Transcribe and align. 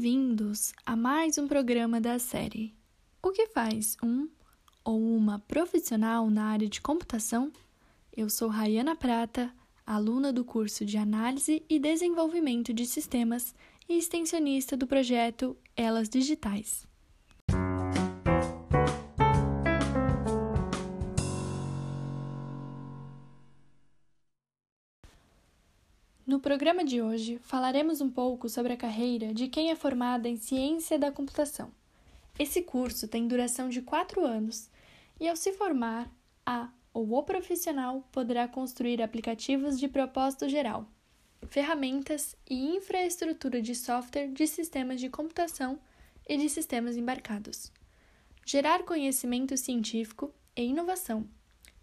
Bem-vindos 0.00 0.72
a 0.86 0.94
mais 0.94 1.38
um 1.38 1.48
programa 1.48 2.00
da 2.00 2.20
série 2.20 2.72
O 3.20 3.32
que 3.32 3.48
faz 3.48 3.96
um 4.00 4.28
ou 4.84 4.96
uma 4.96 5.40
profissional 5.40 6.30
na 6.30 6.44
área 6.44 6.68
de 6.68 6.80
computação? 6.80 7.50
Eu 8.16 8.30
sou 8.30 8.48
Rayana 8.48 8.94
Prata, 8.94 9.52
aluna 9.84 10.32
do 10.32 10.44
curso 10.44 10.84
de 10.84 10.96
Análise 10.96 11.64
e 11.68 11.80
Desenvolvimento 11.80 12.72
de 12.72 12.86
Sistemas 12.86 13.52
e 13.88 13.98
extensionista 13.98 14.76
do 14.76 14.86
projeto 14.86 15.56
Elas 15.76 16.08
Digitais. 16.08 16.87
No 26.38 26.42
programa 26.42 26.84
de 26.84 27.02
hoje, 27.02 27.40
falaremos 27.42 28.00
um 28.00 28.08
pouco 28.08 28.48
sobre 28.48 28.72
a 28.72 28.76
carreira 28.76 29.34
de 29.34 29.48
quem 29.48 29.72
é 29.72 29.74
formada 29.74 30.28
em 30.28 30.36
Ciência 30.36 30.96
da 30.96 31.10
Computação. 31.10 31.72
Esse 32.38 32.62
curso 32.62 33.08
tem 33.08 33.26
duração 33.26 33.68
de 33.68 33.82
quatro 33.82 34.24
anos 34.24 34.70
e, 35.18 35.28
ao 35.28 35.34
se 35.34 35.52
formar, 35.52 36.08
a 36.46 36.68
ou 36.94 37.12
o 37.12 37.22
profissional 37.24 38.08
poderá 38.12 38.46
construir 38.46 39.02
aplicativos 39.02 39.80
de 39.80 39.88
propósito 39.88 40.48
geral, 40.48 40.86
ferramentas 41.48 42.36
e 42.48 42.68
infraestrutura 42.76 43.60
de 43.60 43.74
software 43.74 44.28
de 44.28 44.46
sistemas 44.46 45.00
de 45.00 45.08
computação 45.08 45.76
e 46.28 46.36
de 46.36 46.48
sistemas 46.48 46.96
embarcados, 46.96 47.72
gerar 48.46 48.84
conhecimento 48.84 49.56
científico 49.56 50.32
e 50.54 50.62
inovação 50.62 51.28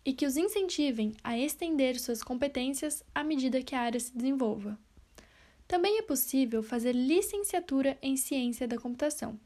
e 0.05 0.13
que 0.13 0.25
os 0.25 0.37
incentivem 0.37 1.13
a 1.23 1.37
estender 1.37 1.99
suas 1.99 2.21
competências 2.21 3.03
à 3.13 3.23
medida 3.23 3.63
que 3.63 3.73
a 3.73 3.81
área 3.81 3.99
se 3.99 4.15
desenvolva. 4.15 4.77
Também 5.67 5.97
é 5.97 6.03
possível 6.03 6.61
fazer 6.61 6.93
licenciatura 6.93 7.97
em 8.01 8.15
ciência 8.15 8.67
da 8.67 8.77
computação, 8.77 9.39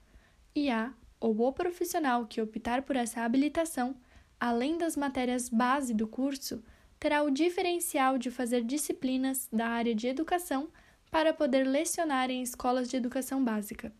e 0.53 0.69
a 0.69 0.93
ou 1.19 1.39
o 1.41 1.53
profissional 1.53 2.25
que 2.25 2.41
optar 2.41 2.81
por 2.81 2.95
essa 2.95 3.21
habilitação, 3.21 3.95
além 4.39 4.77
das 4.77 4.95
matérias 4.95 5.49
base 5.49 5.93
do 5.93 6.07
curso, 6.07 6.63
terá 6.99 7.23
o 7.23 7.31
diferencial 7.31 8.17
de 8.17 8.29
fazer 8.29 8.63
disciplinas 8.63 9.47
da 9.51 9.67
área 9.67 9.95
de 9.95 10.07
educação 10.07 10.69
para 11.09 11.33
poder 11.33 11.65
lecionar 11.65 12.29
em 12.29 12.41
escolas 12.41 12.89
de 12.89 12.97
educação 12.97 13.43
básica. 13.43 13.91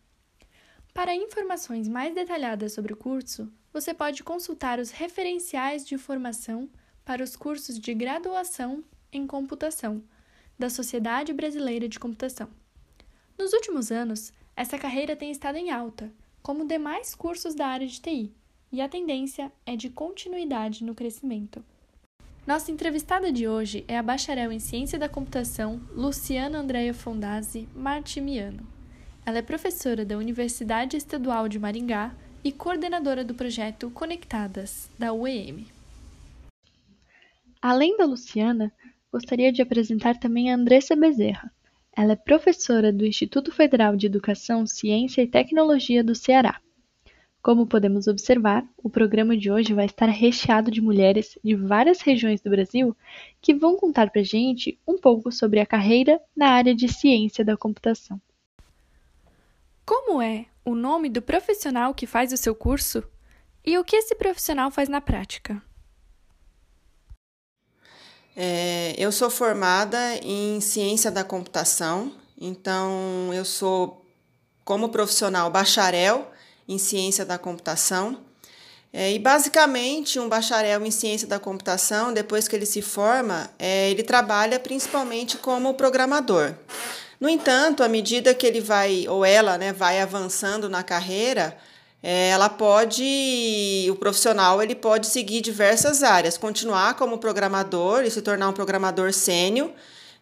Para 0.92 1.14
informações 1.14 1.88
mais 1.88 2.14
detalhadas 2.14 2.72
sobre 2.72 2.92
o 2.92 2.96
curso, 2.96 3.50
você 3.72 3.94
pode 3.94 4.22
consultar 4.22 4.78
os 4.78 4.90
referenciais 4.90 5.86
de 5.86 5.96
formação 5.96 6.68
para 7.04 7.22
os 7.22 7.36
cursos 7.36 7.78
de 7.78 7.94
graduação 7.94 8.84
em 9.12 9.26
computação 9.26 10.02
da 10.58 10.68
Sociedade 10.68 11.32
Brasileira 11.32 11.88
de 11.88 11.98
Computação. 11.98 12.48
Nos 13.38 13.52
últimos 13.52 13.90
anos, 13.90 14.32
essa 14.54 14.78
carreira 14.78 15.16
tem 15.16 15.30
estado 15.30 15.56
em 15.56 15.70
alta, 15.70 16.12
como 16.42 16.66
demais 16.66 17.14
cursos 17.14 17.54
da 17.54 17.66
área 17.66 17.86
de 17.86 18.00
TI, 18.00 18.34
e 18.72 18.80
a 18.80 18.88
tendência 18.88 19.50
é 19.64 19.74
de 19.74 19.88
continuidade 19.88 20.84
no 20.84 20.94
crescimento. 20.94 21.64
Nossa 22.46 22.70
entrevistada 22.70 23.32
de 23.32 23.46
hoje 23.46 23.84
é 23.86 23.96
a 23.96 24.02
bacharel 24.02 24.50
em 24.50 24.58
Ciência 24.58 24.98
da 24.98 25.08
Computação 25.08 25.80
Luciana 25.92 26.58
Andréia 26.58 26.92
Fondazzi 26.92 27.68
Martimiano. 27.74 28.66
Ela 29.24 29.38
é 29.38 29.42
professora 29.42 30.04
da 30.04 30.16
Universidade 30.16 30.96
Estadual 30.96 31.48
de 31.48 31.58
Maringá 31.58 32.14
e 32.42 32.50
coordenadora 32.50 33.24
do 33.24 33.34
projeto 33.34 33.90
Conectadas, 33.90 34.88
da 34.98 35.12
UEM. 35.12 35.66
Além 37.60 37.96
da 37.96 38.06
Luciana, 38.06 38.72
gostaria 39.12 39.52
de 39.52 39.60
apresentar 39.60 40.18
também 40.18 40.50
a 40.50 40.54
Andressa 40.54 40.96
Bezerra. 40.96 41.52
Ela 41.94 42.12
é 42.12 42.16
professora 42.16 42.92
do 42.92 43.04
Instituto 43.04 43.52
Federal 43.52 43.96
de 43.96 44.06
Educação, 44.06 44.66
Ciência 44.66 45.22
e 45.22 45.26
Tecnologia 45.26 46.02
do 46.02 46.14
Ceará. 46.14 46.60
Como 47.42 47.66
podemos 47.66 48.06
observar, 48.06 48.66
o 48.82 48.90
programa 48.90 49.36
de 49.36 49.50
hoje 49.50 49.72
vai 49.72 49.86
estar 49.86 50.06
recheado 50.06 50.70
de 50.70 50.80
mulheres 50.80 51.38
de 51.42 51.54
várias 51.54 52.00
regiões 52.02 52.40
do 52.40 52.50
Brasil 52.50 52.94
que 53.40 53.54
vão 53.54 53.76
contar 53.76 54.10
para 54.10 54.22
gente 54.22 54.78
um 54.86 54.98
pouco 54.98 55.32
sobre 55.32 55.58
a 55.58 55.66
carreira 55.66 56.20
na 56.36 56.50
área 56.50 56.74
de 56.74 56.86
ciência 56.86 57.44
da 57.44 57.56
computação. 57.56 58.20
Como 59.86 60.20
é 60.20 60.46
o 60.70 60.74
nome 60.74 61.08
do 61.08 61.20
profissional 61.20 61.92
que 61.94 62.06
faz 62.06 62.32
o 62.32 62.36
seu 62.36 62.54
curso 62.54 63.02
e 63.64 63.76
o 63.76 63.84
que 63.84 63.96
esse 63.96 64.14
profissional 64.14 64.70
faz 64.70 64.88
na 64.88 65.00
prática? 65.00 65.62
É, 68.36 68.94
eu 68.96 69.10
sou 69.10 69.28
formada 69.28 69.98
em 70.22 70.60
ciência 70.60 71.10
da 71.10 71.24
computação, 71.24 72.12
então 72.40 73.30
eu 73.34 73.44
sou, 73.44 74.06
como 74.64 74.88
profissional, 74.88 75.50
bacharel 75.50 76.30
em 76.66 76.78
ciência 76.78 77.24
da 77.24 77.36
computação. 77.36 78.24
É, 78.92 79.12
e 79.12 79.18
basicamente, 79.18 80.18
um 80.18 80.28
bacharel 80.28 80.84
em 80.84 80.90
ciência 80.90 81.28
da 81.28 81.38
computação, 81.38 82.12
depois 82.12 82.48
que 82.48 82.56
ele 82.56 82.66
se 82.66 82.80
forma, 82.80 83.50
é, 83.58 83.90
ele 83.90 84.02
trabalha 84.02 84.58
principalmente 84.58 85.36
como 85.36 85.74
programador. 85.74 86.54
No 87.20 87.28
entanto, 87.28 87.82
à 87.82 87.88
medida 87.88 88.32
que 88.32 88.46
ele 88.46 88.62
vai, 88.62 89.06
ou 89.06 89.26
ela, 89.26 89.58
né, 89.58 89.74
vai 89.74 90.00
avançando 90.00 90.70
na 90.70 90.82
carreira, 90.82 91.54
é, 92.02 92.30
ela 92.30 92.48
pode, 92.48 93.86
o 93.90 93.96
profissional 93.96 94.62
ele 94.62 94.74
pode 94.74 95.06
seguir 95.06 95.42
diversas 95.42 96.02
áreas, 96.02 96.38
continuar 96.38 96.94
como 96.94 97.18
programador 97.18 98.04
e 98.04 98.10
se 98.10 98.22
tornar 98.22 98.48
um 98.48 98.54
programador 98.54 99.12
sênior, 99.12 99.70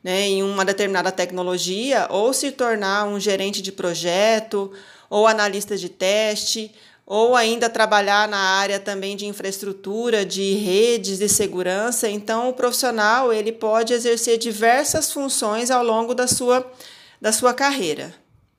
né, 0.03 0.22
em 0.22 0.42
uma 0.42 0.64
determinada 0.64 1.12
tecnologia, 1.12 2.09
ou 2.10 2.32
se 2.32 2.50
tornar 2.50 3.04
um 3.06 3.20
gerente 3.20 3.62
de 3.62 3.70
projeto, 3.70 4.72
ou 5.09 5.28
analista 5.28 5.76
de 5.76 5.88
teste, 5.88 6.75
ou 7.11 7.35
ainda 7.35 7.71
trabalhar 7.71 8.29
na 8.29 8.37
área 8.37 8.79
também 8.79 9.17
de 9.17 9.25
infraestrutura, 9.25 10.27
de 10.27 10.53
redes 10.57 11.19
de 11.19 11.27
segurança. 11.27 12.07
Então, 12.07 12.51
o 12.51 12.53
profissional 12.53 13.33
ele 13.33 13.51
pode 13.51 13.95
exercer 13.95 14.37
diversas 14.37 15.11
funções 15.11 15.71
ao 15.71 15.83
longo 15.83 16.15
da 16.15 16.27
sua, 16.27 16.71
da 17.19 17.33
sua 17.33 17.55
carreira. 17.55 18.15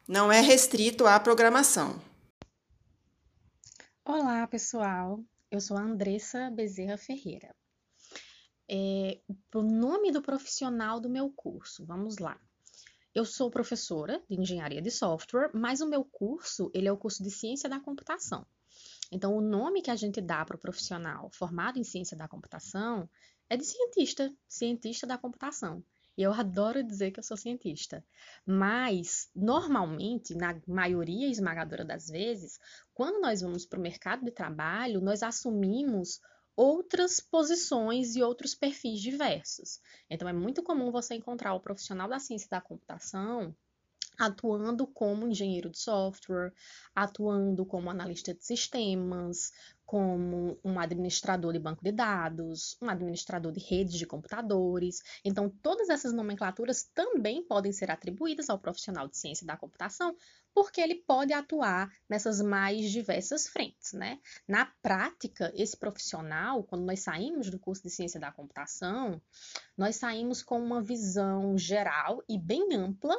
Não 0.07 0.31
é 0.31 0.41
restrito 0.41 1.05
à 1.05 1.19
programação. 1.19 2.01
Olá, 4.03 4.47
pessoal. 4.47 5.19
Eu 5.51 5.61
sou 5.61 5.77
a 5.77 5.81
Andressa 5.81 6.49
Bezerra 6.49 6.97
Ferreira. 6.97 7.55
É, 8.67 9.19
o 9.53 9.61
nome 9.61 10.11
do 10.11 10.23
profissional 10.23 10.99
do 10.99 11.07
meu 11.07 11.29
curso, 11.29 11.85
vamos 11.85 12.17
lá. 12.17 12.35
Eu 13.13 13.25
sou 13.25 13.49
professora 13.49 14.21
de 14.29 14.39
engenharia 14.39 14.81
de 14.81 14.91
software, 14.91 15.49
mas 15.53 15.81
o 15.81 15.89
meu 15.89 16.03
curso, 16.03 16.69
ele 16.73 16.87
é 16.87 16.91
o 16.91 16.97
curso 16.97 17.23
de 17.23 17.31
ciência 17.31 17.67
da 17.67 17.79
computação. 17.79 18.45
Então, 19.11 19.35
o 19.35 19.41
nome 19.41 19.81
que 19.81 19.89
a 19.89 19.95
gente 19.95 20.21
dá 20.21 20.45
para 20.45 20.55
o 20.55 20.59
profissional 20.59 21.29
formado 21.31 21.79
em 21.79 21.83
ciência 21.83 22.15
da 22.15 22.27
computação 22.27 23.09
é 23.49 23.57
de 23.57 23.65
cientista, 23.65 24.31
cientista 24.47 25.07
da 25.07 25.17
computação. 25.17 25.83
E 26.15 26.21
eu 26.21 26.31
adoro 26.33 26.83
dizer 26.83 27.11
que 27.11 27.19
eu 27.19 27.23
sou 27.23 27.35
cientista. 27.35 28.05
Mas, 28.45 29.29
normalmente, 29.33 30.35
na 30.35 30.61
maioria 30.67 31.27
esmagadora 31.29 31.83
das 31.83 32.07
vezes, 32.09 32.59
quando 32.93 33.21
nós 33.21 33.41
vamos 33.41 33.65
para 33.65 33.79
o 33.79 33.81
mercado 33.81 34.23
de 34.23 34.31
trabalho, 34.31 35.01
nós 35.01 35.23
assumimos 35.23 36.19
outras 36.59 37.21
posições 37.21 38.17
e 38.17 38.21
outros 38.21 38.53
perfis 38.53 38.99
diversos. 38.99 39.79
Então, 40.09 40.27
é 40.27 40.33
muito 40.33 40.61
comum 40.61 40.91
você 40.91 41.15
encontrar 41.15 41.53
o 41.53 41.61
profissional 41.61 42.09
da 42.09 42.19
ciência 42.19 42.49
da 42.49 42.59
computação 42.59 43.55
atuando 44.19 44.85
como 44.85 45.27
engenheiro 45.27 45.69
de 45.69 45.79
software, 45.79 46.53
atuando 46.93 47.65
como 47.65 47.89
analista 47.89 48.33
de 48.33 48.45
sistemas, 48.45 49.51
como 49.89 50.59
um 50.63 50.79
administrador 50.79 51.51
de 51.51 51.57
banco 51.57 51.83
de 51.83 51.91
dados, 51.91 52.77
um 52.79 52.87
administrador 52.87 53.51
de 53.51 53.59
redes 53.59 53.95
de 53.95 54.05
computadores. 54.05 55.01
Então, 55.25 55.49
todas 55.49 55.89
essas 55.89 56.13
nomenclaturas 56.13 56.83
também 56.93 57.43
podem 57.43 57.71
ser 57.71 57.89
atribuídas 57.89 58.51
ao 58.51 58.59
profissional 58.59 59.07
de 59.07 59.17
ciência 59.17 59.47
da 59.47 59.57
computação, 59.57 60.15
porque 60.53 60.79
ele 60.79 60.93
pode 60.93 61.33
atuar 61.33 61.89
nessas 62.07 62.39
mais 62.39 62.91
diversas 62.91 63.47
frentes, 63.47 63.93
né? 63.93 64.19
Na 64.47 64.67
prática, 64.83 65.51
esse 65.55 65.75
profissional, 65.75 66.63
quando 66.63 66.85
nós 66.85 66.99
saímos 66.99 67.49
do 67.49 67.57
curso 67.57 67.81
de 67.81 67.89
ciência 67.89 68.19
da 68.19 68.31
computação, 68.31 69.19
nós 69.75 69.95
saímos 69.95 70.43
com 70.43 70.61
uma 70.61 70.83
visão 70.83 71.57
geral 71.57 72.21
e 72.29 72.37
bem 72.37 72.75
ampla 72.75 73.15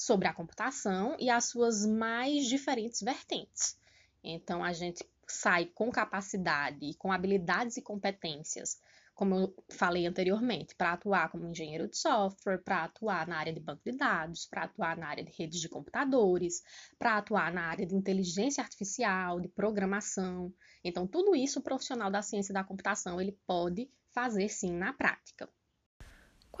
sobre 0.00 0.26
a 0.26 0.32
computação 0.32 1.14
e 1.18 1.28
as 1.28 1.44
suas 1.44 1.84
mais 1.84 2.46
diferentes 2.46 3.02
vertentes. 3.02 3.78
Então, 4.24 4.64
a 4.64 4.72
gente 4.72 5.04
sai 5.28 5.66
com 5.66 5.90
capacidade, 5.90 6.94
com 6.94 7.12
habilidades 7.12 7.76
e 7.76 7.82
competências, 7.82 8.80
como 9.14 9.34
eu 9.34 9.54
falei 9.68 10.06
anteriormente, 10.06 10.74
para 10.74 10.94
atuar 10.94 11.28
como 11.28 11.46
engenheiro 11.46 11.86
de 11.86 11.98
software, 11.98 12.62
para 12.64 12.84
atuar 12.84 13.28
na 13.28 13.36
área 13.36 13.52
de 13.52 13.60
banco 13.60 13.82
de 13.84 13.92
dados, 13.92 14.46
para 14.46 14.62
atuar 14.62 14.96
na 14.96 15.06
área 15.06 15.22
de 15.22 15.32
redes 15.32 15.60
de 15.60 15.68
computadores, 15.68 16.62
para 16.98 17.18
atuar 17.18 17.52
na 17.52 17.64
área 17.64 17.84
de 17.84 17.94
inteligência 17.94 18.62
artificial, 18.64 19.38
de 19.38 19.48
programação. 19.48 20.50
Então, 20.82 21.06
tudo 21.06 21.36
isso 21.36 21.58
o 21.58 21.62
profissional 21.62 22.10
da 22.10 22.22
ciência 22.22 22.54
da 22.54 22.64
computação 22.64 23.20
ele 23.20 23.38
pode 23.46 23.90
fazer 24.14 24.48
sim 24.48 24.72
na 24.72 24.94
prática. 24.94 25.46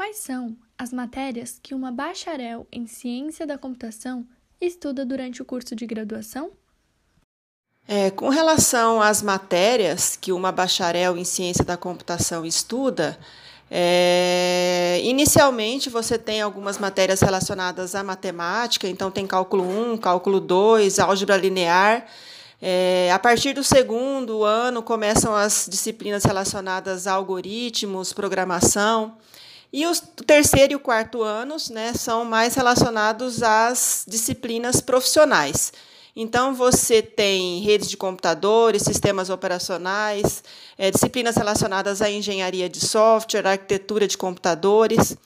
Quais 0.00 0.16
são 0.16 0.56
as 0.78 0.94
matérias 0.94 1.60
que 1.62 1.74
uma 1.74 1.92
bacharel 1.92 2.66
em 2.72 2.86
ciência 2.86 3.46
da 3.46 3.58
computação 3.58 4.26
estuda 4.58 5.04
durante 5.04 5.42
o 5.42 5.44
curso 5.44 5.76
de 5.76 5.84
graduação? 5.84 6.52
É, 7.86 8.10
com 8.10 8.30
relação 8.30 9.02
às 9.02 9.20
matérias 9.20 10.16
que 10.16 10.32
uma 10.32 10.50
bacharel 10.50 11.18
em 11.18 11.24
ciência 11.24 11.66
da 11.66 11.76
computação 11.76 12.46
estuda, 12.46 13.18
é, 13.70 15.02
inicialmente 15.04 15.90
você 15.90 16.16
tem 16.16 16.40
algumas 16.40 16.78
matérias 16.78 17.20
relacionadas 17.20 17.94
à 17.94 18.02
matemática, 18.02 18.88
então 18.88 19.10
tem 19.10 19.26
cálculo 19.26 19.64
1, 19.92 19.98
cálculo 19.98 20.40
2, 20.40 20.98
álgebra 20.98 21.36
linear. 21.36 22.06
É, 22.62 23.10
a 23.12 23.18
partir 23.18 23.52
do 23.52 23.62
segundo 23.62 24.44
ano 24.44 24.82
começam 24.82 25.36
as 25.36 25.68
disciplinas 25.70 26.24
relacionadas 26.24 27.06
a 27.06 27.12
algoritmos, 27.12 28.14
programação. 28.14 29.18
E 29.72 29.86
o 29.86 29.94
terceiro 30.26 30.72
e 30.72 30.76
o 30.76 30.80
quarto 30.80 31.22
anos 31.22 31.70
né, 31.70 31.92
são 31.94 32.24
mais 32.24 32.54
relacionados 32.54 33.42
às 33.42 34.04
disciplinas 34.06 34.80
profissionais. 34.80 35.72
Então, 36.14 36.52
você 36.54 37.00
tem 37.00 37.60
redes 37.60 37.88
de 37.88 37.96
computadores, 37.96 38.82
sistemas 38.82 39.30
operacionais, 39.30 40.42
é, 40.76 40.90
disciplinas 40.90 41.36
relacionadas 41.36 42.02
à 42.02 42.10
engenharia 42.10 42.68
de 42.68 42.80
software, 42.80 43.46
arquitetura 43.46 44.08
de 44.08 44.18
computadores. 44.18 45.16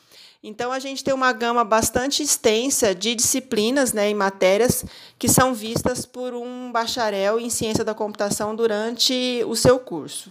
Então, 0.43 0.70
a 0.70 0.79
gente 0.79 1.02
tem 1.02 1.14
uma 1.14 1.32
gama 1.32 1.64
bastante 1.64 2.23
extensa 2.23 2.94
de 2.94 3.14
disciplinas 3.14 3.94
né, 3.94 4.11
e 4.11 4.14
matérias 4.14 4.85
que 5.19 5.26
são 5.26 5.55
vistas 5.55 6.05
por 6.05 6.35
um 6.35 6.70
bacharel 6.70 7.40
em 7.40 7.49
ciência 7.49 7.82
da 7.82 7.94
computação 7.94 8.55
durante 8.55 9.43
o 9.47 9.56
seu 9.56 9.79
curso. 9.79 10.31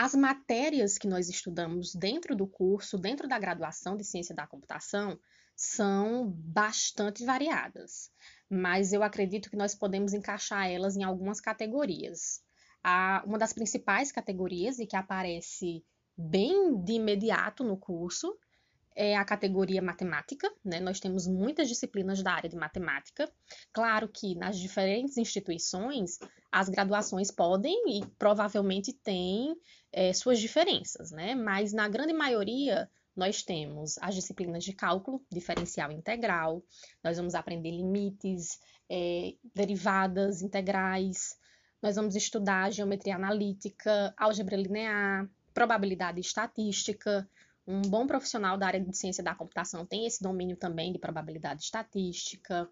As 0.00 0.14
matérias 0.14 0.96
que 0.96 1.08
nós 1.08 1.28
estudamos 1.28 1.92
dentro 1.92 2.36
do 2.36 2.46
curso, 2.46 2.96
dentro 2.96 3.26
da 3.26 3.36
graduação 3.36 3.96
de 3.96 4.04
ciência 4.04 4.32
da 4.32 4.46
computação, 4.46 5.18
são 5.56 6.30
bastante 6.30 7.24
variadas, 7.24 8.08
mas 8.48 8.92
eu 8.92 9.02
acredito 9.02 9.50
que 9.50 9.56
nós 9.56 9.74
podemos 9.74 10.12
encaixar 10.12 10.70
elas 10.70 10.96
em 10.96 11.02
algumas 11.02 11.40
categorias. 11.40 12.40
Uma 13.26 13.38
das 13.38 13.52
principais 13.52 14.12
categorias 14.12 14.78
e 14.78 14.86
que 14.86 14.94
aparece 14.94 15.84
bem 16.16 16.80
de 16.80 16.92
imediato 16.92 17.64
no 17.64 17.76
curso 17.76 18.38
é 19.00 19.16
a 19.16 19.24
categoria 19.24 19.80
matemática, 19.80 20.52
né? 20.64 20.80
Nós 20.80 20.98
temos 20.98 21.28
muitas 21.28 21.68
disciplinas 21.68 22.20
da 22.20 22.32
área 22.32 22.50
de 22.50 22.56
matemática. 22.56 23.30
Claro 23.72 24.08
que 24.08 24.34
nas 24.34 24.58
diferentes 24.58 25.16
instituições 25.16 26.18
as 26.50 26.68
graduações 26.68 27.30
podem 27.30 28.00
e 28.00 28.04
provavelmente 28.18 28.92
têm 28.92 29.56
é, 29.92 30.12
suas 30.12 30.40
diferenças, 30.40 31.12
né? 31.12 31.36
Mas 31.36 31.72
na 31.72 31.88
grande 31.88 32.12
maioria 32.12 32.90
nós 33.14 33.40
temos 33.40 33.96
as 34.00 34.16
disciplinas 34.16 34.64
de 34.64 34.72
cálculo 34.72 35.24
diferencial 35.30 35.92
integral, 35.92 36.60
nós 37.02 37.16
vamos 37.18 37.36
aprender 37.36 37.70
limites, 37.70 38.58
é, 38.90 39.34
derivadas 39.54 40.42
integrais, 40.42 41.36
nós 41.80 41.94
vamos 41.94 42.16
estudar 42.16 42.72
geometria 42.72 43.14
analítica, 43.14 44.12
álgebra 44.16 44.56
linear, 44.56 45.28
probabilidade 45.54 46.20
estatística. 46.20 47.28
Um 47.70 47.82
bom 47.82 48.06
profissional 48.06 48.56
da 48.56 48.66
área 48.66 48.80
de 48.80 48.96
ciência 48.96 49.22
da 49.22 49.34
computação 49.34 49.84
tem 49.84 50.06
esse 50.06 50.22
domínio 50.22 50.56
também 50.56 50.90
de 50.90 50.98
probabilidade 50.98 51.62
estatística. 51.64 52.66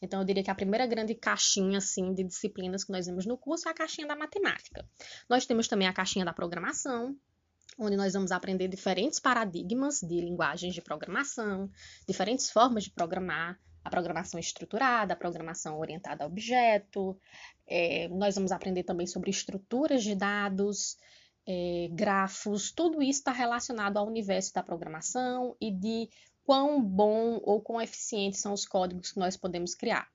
Então, 0.00 0.20
eu 0.20 0.24
diria 0.24 0.42
que 0.42 0.50
a 0.50 0.54
primeira 0.54 0.86
grande 0.86 1.14
caixinha 1.14 1.76
assim, 1.76 2.14
de 2.14 2.24
disciplinas 2.24 2.82
que 2.82 2.90
nós 2.90 3.04
vemos 3.04 3.26
no 3.26 3.36
curso 3.36 3.68
é 3.68 3.72
a 3.72 3.74
caixinha 3.74 4.06
da 4.06 4.16
matemática. 4.16 4.88
Nós 5.28 5.44
temos 5.44 5.68
também 5.68 5.86
a 5.86 5.92
caixinha 5.92 6.24
da 6.24 6.32
programação, 6.32 7.14
onde 7.78 7.94
nós 7.94 8.14
vamos 8.14 8.32
aprender 8.32 8.68
diferentes 8.68 9.20
paradigmas 9.20 10.00
de 10.00 10.18
linguagens 10.18 10.72
de 10.72 10.80
programação, 10.80 11.70
diferentes 12.08 12.50
formas 12.50 12.84
de 12.84 12.90
programar, 12.90 13.60
a 13.84 13.90
programação 13.90 14.40
estruturada, 14.40 15.12
a 15.12 15.16
programação 15.16 15.78
orientada 15.78 16.24
a 16.24 16.26
objeto. 16.26 17.14
É, 17.66 18.08
nós 18.08 18.34
vamos 18.34 18.50
aprender 18.50 18.82
também 18.82 19.06
sobre 19.06 19.28
estruturas 19.28 20.02
de 20.02 20.14
dados, 20.14 20.96
é, 21.50 21.88
grafos, 21.90 22.70
tudo 22.70 23.02
isso 23.02 23.20
está 23.20 23.32
relacionado 23.32 23.96
ao 23.96 24.06
universo 24.06 24.52
da 24.52 24.62
programação 24.62 25.56
e 25.58 25.70
de 25.70 26.10
quão 26.44 26.82
bom 26.82 27.40
ou 27.42 27.62
quão 27.62 27.80
eficientes 27.80 28.40
são 28.40 28.52
os 28.52 28.66
códigos 28.66 29.12
que 29.12 29.18
nós 29.18 29.34
podemos 29.34 29.74
criar. 29.74 30.06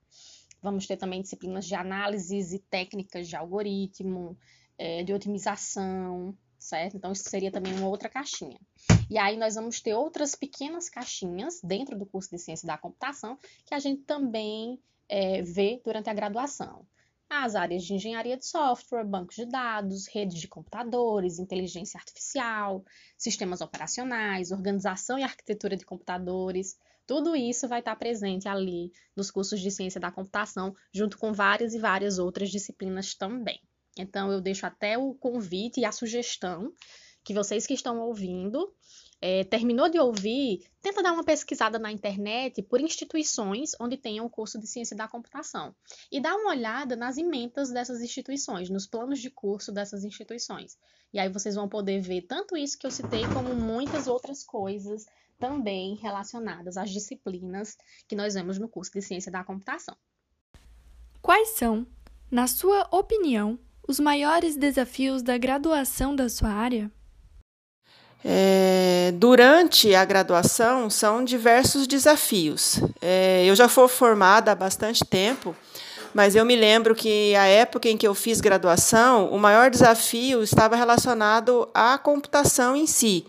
Vamos 0.62 0.86
ter 0.86 0.96
também 0.96 1.20
disciplinas 1.20 1.66
de 1.66 1.74
análises 1.74 2.52
e 2.52 2.60
técnicas 2.60 3.26
de 3.26 3.34
algoritmo, 3.34 4.38
é, 4.78 5.02
de 5.02 5.12
otimização, 5.12 6.38
certo? 6.56 6.96
Então, 6.96 7.10
isso 7.10 7.28
seria 7.28 7.50
também 7.50 7.74
uma 7.74 7.88
outra 7.88 8.08
caixinha. 8.08 8.58
E 9.10 9.18
aí, 9.18 9.36
nós 9.36 9.56
vamos 9.56 9.80
ter 9.80 9.92
outras 9.92 10.36
pequenas 10.36 10.88
caixinhas 10.88 11.60
dentro 11.62 11.98
do 11.98 12.06
curso 12.06 12.30
de 12.30 12.38
Ciência 12.38 12.66
da 12.66 12.78
Computação 12.78 13.36
que 13.66 13.74
a 13.74 13.78
gente 13.80 14.02
também 14.02 14.80
é, 15.08 15.42
vê 15.42 15.82
durante 15.84 16.08
a 16.08 16.14
graduação 16.14 16.86
as 17.42 17.54
áreas 17.54 17.82
de 17.82 17.94
engenharia 17.94 18.36
de 18.36 18.46
software, 18.46 19.04
bancos 19.04 19.36
de 19.36 19.46
dados, 19.46 20.06
redes 20.06 20.40
de 20.40 20.46
computadores, 20.46 21.38
inteligência 21.38 21.98
artificial, 21.98 22.84
sistemas 23.16 23.60
operacionais, 23.60 24.52
organização 24.52 25.18
e 25.18 25.22
arquitetura 25.22 25.76
de 25.76 25.84
computadores. 25.84 26.76
Tudo 27.06 27.34
isso 27.34 27.68
vai 27.68 27.80
estar 27.80 27.96
presente 27.96 28.48
ali 28.48 28.92
nos 29.16 29.30
cursos 29.30 29.60
de 29.60 29.70
ciência 29.70 30.00
da 30.00 30.10
computação, 30.10 30.74
junto 30.92 31.18
com 31.18 31.32
várias 31.32 31.74
e 31.74 31.78
várias 31.78 32.18
outras 32.18 32.50
disciplinas 32.50 33.14
também. 33.14 33.60
Então, 33.98 34.30
eu 34.32 34.40
deixo 34.40 34.66
até 34.66 34.96
o 34.96 35.14
convite 35.14 35.80
e 35.80 35.84
a 35.84 35.92
sugestão 35.92 36.72
que 37.24 37.34
vocês 37.34 37.66
que 37.66 37.74
estão 37.74 38.00
ouvindo 38.00 38.72
é, 39.26 39.42
terminou 39.42 39.88
de 39.88 39.98
ouvir, 39.98 40.66
tenta 40.82 41.02
dar 41.02 41.14
uma 41.14 41.24
pesquisada 41.24 41.78
na 41.78 41.90
internet 41.90 42.60
por 42.60 42.78
instituições 42.78 43.70
onde 43.80 43.96
tenham 43.96 44.26
o 44.26 44.28
curso 44.28 44.60
de 44.60 44.66
ciência 44.66 44.94
da 44.94 45.08
computação. 45.08 45.74
E 46.12 46.20
dá 46.20 46.36
uma 46.36 46.50
olhada 46.50 46.94
nas 46.94 47.16
ementas 47.16 47.70
dessas 47.70 48.02
instituições, 48.02 48.68
nos 48.68 48.86
planos 48.86 49.18
de 49.20 49.30
curso 49.30 49.72
dessas 49.72 50.04
instituições. 50.04 50.76
E 51.10 51.18
aí 51.18 51.30
vocês 51.30 51.54
vão 51.54 51.66
poder 51.66 52.02
ver 52.02 52.26
tanto 52.28 52.54
isso 52.54 52.78
que 52.78 52.86
eu 52.86 52.90
citei, 52.90 53.22
como 53.32 53.54
muitas 53.54 54.06
outras 54.06 54.44
coisas 54.44 55.06
também 55.38 55.94
relacionadas 55.94 56.76
às 56.76 56.90
disciplinas 56.90 57.78
que 58.06 58.14
nós 58.14 58.34
vemos 58.34 58.58
no 58.58 58.68
curso 58.68 58.92
de 58.92 59.00
ciência 59.00 59.32
da 59.32 59.42
computação. 59.42 59.96
Quais 61.22 61.56
são, 61.56 61.86
na 62.30 62.46
sua 62.46 62.86
opinião, 62.90 63.58
os 63.88 63.98
maiores 63.98 64.54
desafios 64.54 65.22
da 65.22 65.38
graduação 65.38 66.14
da 66.14 66.28
sua 66.28 66.50
área? 66.50 66.92
É, 68.26 69.12
durante 69.16 69.94
a 69.94 70.02
graduação, 70.04 70.88
são 70.88 71.22
diversos 71.22 71.86
desafios. 71.86 72.80
É, 73.00 73.44
eu 73.44 73.54
já 73.54 73.68
fui 73.68 73.86
formada 73.86 74.52
há 74.52 74.54
bastante 74.54 75.04
tempo, 75.04 75.54
mas 76.14 76.34
eu 76.34 76.44
me 76.44 76.56
lembro 76.56 76.94
que 76.94 77.34
a 77.36 77.44
época 77.44 77.88
em 77.88 77.98
que 77.98 78.08
eu 78.08 78.14
fiz 78.14 78.40
graduação, 78.40 79.28
o 79.28 79.38
maior 79.38 79.70
desafio 79.70 80.42
estava 80.42 80.74
relacionado 80.74 81.68
à 81.74 81.98
computação 81.98 82.74
em 82.74 82.86
si. 82.86 83.26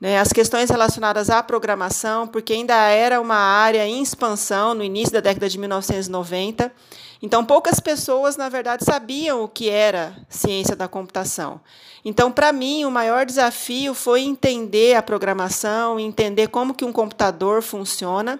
Né, 0.00 0.20
as 0.20 0.32
questões 0.32 0.70
relacionadas 0.70 1.28
à 1.28 1.42
programação, 1.42 2.26
porque 2.28 2.52
ainda 2.52 2.76
era 2.88 3.20
uma 3.20 3.34
área 3.34 3.84
em 3.84 4.00
expansão 4.00 4.72
no 4.72 4.84
início 4.84 5.12
da 5.12 5.18
década 5.18 5.48
de 5.48 5.58
1990. 5.58 6.72
Então, 7.20 7.44
poucas 7.44 7.80
pessoas, 7.80 8.36
na 8.36 8.48
verdade, 8.48 8.84
sabiam 8.84 9.42
o 9.42 9.48
que 9.48 9.68
era 9.68 10.14
ciência 10.28 10.76
da 10.76 10.86
computação. 10.86 11.60
Então, 12.04 12.30
para 12.30 12.52
mim, 12.52 12.84
o 12.84 12.90
maior 12.92 13.26
desafio 13.26 13.92
foi 13.92 14.22
entender 14.22 14.94
a 14.94 15.02
programação, 15.02 15.98
entender 15.98 16.46
como 16.46 16.74
que 16.74 16.84
um 16.84 16.92
computador 16.92 17.60
funciona. 17.60 18.38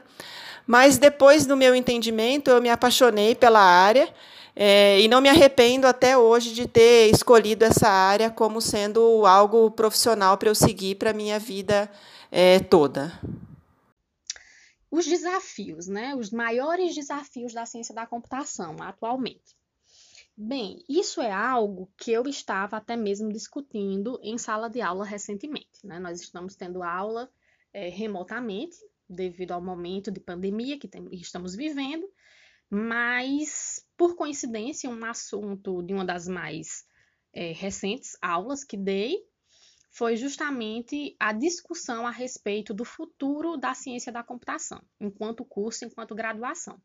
Mas 0.65 0.97
depois 0.97 1.45
do 1.45 1.57
meu 1.57 1.75
entendimento, 1.75 2.51
eu 2.51 2.63
me 2.63 2.71
apaixonei 2.71 3.35
pela 3.35 3.61
área 3.61 4.09
é, 4.61 5.01
e 5.01 5.07
não 5.07 5.21
me 5.21 5.29
arrependo 5.29 5.87
até 5.87 6.19
hoje 6.19 6.53
de 6.53 6.67
ter 6.67 7.11
escolhido 7.15 7.65
essa 7.65 7.89
área 7.89 8.29
como 8.29 8.61
sendo 8.61 9.25
algo 9.25 9.71
profissional 9.71 10.37
para 10.37 10.49
eu 10.49 10.55
seguir 10.55 10.97
para 10.97 11.11
a 11.11 11.15
minha 11.15 11.39
vida 11.39 11.89
é, 12.33 12.59
toda 12.59 13.17
os 14.91 15.07
desafios, 15.07 15.87
né? 15.87 16.15
Os 16.15 16.31
maiores 16.31 16.95
desafios 16.95 17.53
da 17.53 17.67
ciência 17.67 17.95
da 17.95 18.07
computação 18.07 18.77
atualmente. 18.81 19.57
Bem, 20.37 20.85
isso 20.89 21.21
é 21.21 21.33
algo 21.33 21.91
que 21.97 22.13
eu 22.13 22.23
estava 22.29 22.77
até 22.77 22.97
mesmo 22.97 23.33
discutindo 23.33 24.19
em 24.23 24.39
sala 24.39 24.69
de 24.71 24.81
aula 24.81 25.05
recentemente. 25.05 25.85
Né? 25.85 25.99
Nós 25.99 26.21
estamos 26.21 26.55
tendo 26.55 26.83
aula 26.83 27.29
é, 27.73 27.89
remotamente, 27.89 28.77
devido 29.09 29.53
ao 29.53 29.61
momento 29.61 30.11
de 30.11 30.21
pandemia 30.21 30.79
que 30.79 30.87
tem, 30.87 31.09
estamos 31.13 31.57
vivendo, 31.57 32.09
mas, 32.71 33.85
por 33.97 34.15
coincidência, 34.15 34.91
um 34.91 35.05
assunto 35.05 35.83
de 35.83 35.95
uma 35.95 36.05
das 36.05 36.29
mais 36.29 36.85
é, 37.33 37.53
recentes 37.53 38.17
aulas 38.21 38.65
que 38.65 38.77
dei 38.77 39.17
foi 39.91 40.17
justamente 40.17 41.17
a 41.19 41.33
discussão 41.33 42.07
a 42.07 42.11
respeito 42.11 42.75
do 42.75 42.85
futuro 42.85 43.57
da 43.57 43.75
ciência 43.75 44.13
da 44.13 44.23
computação, 44.23 44.83
enquanto 45.01 45.45
curso, 45.45 45.85
enquanto 45.85 46.15
graduação. 46.15 46.81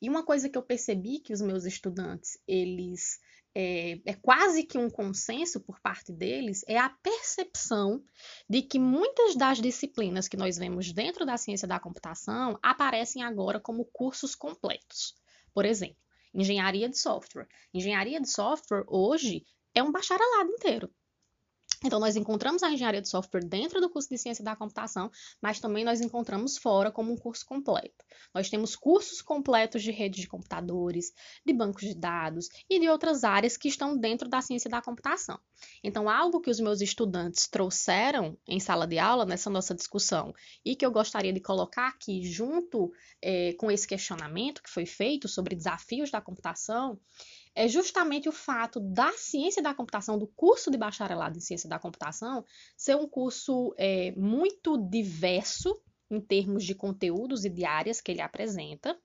E 0.00 0.08
uma 0.08 0.24
coisa 0.24 0.48
que 0.48 0.56
eu 0.56 0.62
percebi 0.62 1.20
que 1.20 1.32
os 1.32 1.40
meus 1.40 1.64
estudantes, 1.64 2.38
eles 2.46 3.20
é, 3.60 3.98
é, 4.06 4.14
quase 4.14 4.62
que 4.62 4.78
um 4.78 4.88
consenso 4.88 5.60
por 5.60 5.80
parte 5.80 6.12
deles, 6.12 6.64
é 6.68 6.78
a 6.78 6.88
percepção 6.88 8.00
de 8.48 8.62
que 8.62 8.78
muitas 8.78 9.34
das 9.34 9.60
disciplinas 9.60 10.28
que 10.28 10.36
nós 10.36 10.56
vemos 10.56 10.92
dentro 10.92 11.26
da 11.26 11.36
ciência 11.36 11.66
da 11.66 11.80
computação 11.80 12.56
aparecem 12.62 13.24
agora 13.24 13.58
como 13.58 13.84
cursos 13.86 14.36
completos. 14.36 15.12
Por 15.52 15.64
exemplo, 15.64 15.96
engenharia 16.32 16.88
de 16.88 16.96
software. 16.96 17.48
Engenharia 17.74 18.20
de 18.20 18.30
software 18.30 18.84
hoje 18.86 19.44
é 19.74 19.82
um 19.82 19.90
bacharelado 19.90 20.50
inteiro. 20.50 20.88
Então, 21.84 22.00
nós 22.00 22.16
encontramos 22.16 22.62
a 22.62 22.70
engenharia 22.70 23.00
de 23.00 23.08
software 23.08 23.44
dentro 23.44 23.80
do 23.80 23.88
curso 23.88 24.08
de 24.08 24.18
ciência 24.18 24.42
da 24.42 24.56
computação, 24.56 25.10
mas 25.40 25.60
também 25.60 25.84
nós 25.84 26.00
encontramos 26.00 26.58
fora 26.58 26.90
como 26.90 27.12
um 27.12 27.16
curso 27.16 27.46
completo. 27.46 28.04
Nós 28.34 28.50
temos 28.50 28.74
cursos 28.74 29.22
completos 29.22 29.82
de 29.82 29.92
redes 29.92 30.20
de 30.20 30.26
computadores, 30.26 31.12
de 31.46 31.52
bancos 31.52 31.82
de 31.82 31.94
dados 31.94 32.48
e 32.68 32.80
de 32.80 32.88
outras 32.88 33.22
áreas 33.22 33.56
que 33.56 33.68
estão 33.68 33.96
dentro 33.96 34.28
da 34.28 34.40
ciência 34.40 34.68
da 34.68 34.82
computação. 34.82 35.38
Então, 35.82 36.08
algo 36.08 36.40
que 36.40 36.50
os 36.50 36.58
meus 36.58 36.80
estudantes 36.80 37.46
trouxeram 37.48 38.36
em 38.46 38.58
sala 38.58 38.86
de 38.86 38.98
aula 38.98 39.24
nessa 39.24 39.48
nossa 39.48 39.74
discussão 39.74 40.34
e 40.64 40.74
que 40.74 40.84
eu 40.84 40.90
gostaria 40.90 41.32
de 41.32 41.40
colocar 41.40 41.88
aqui 41.88 42.24
junto 42.24 42.92
é, 43.22 43.52
com 43.54 43.70
esse 43.70 43.86
questionamento 43.86 44.62
que 44.62 44.70
foi 44.70 44.84
feito 44.84 45.28
sobre 45.28 45.54
desafios 45.54 46.10
da 46.10 46.20
computação 46.20 46.98
é 47.58 47.66
justamente 47.66 48.28
o 48.28 48.32
fato 48.32 48.78
da 48.78 49.10
ciência 49.14 49.60
da 49.60 49.74
computação, 49.74 50.16
do 50.16 50.28
curso 50.28 50.70
de 50.70 50.78
bacharelado 50.78 51.36
em 51.36 51.40
ciência 51.40 51.68
da 51.68 51.76
computação, 51.76 52.44
ser 52.76 52.94
um 52.94 53.08
curso 53.08 53.74
é, 53.76 54.12
muito 54.12 54.78
diverso 54.78 55.76
em 56.08 56.20
termos 56.20 56.64
de 56.64 56.72
conteúdos 56.72 57.44
e 57.44 57.50
de 57.50 57.64
áreas 57.64 58.00
que 58.00 58.12
ele 58.12 58.20
apresenta, 58.20 58.96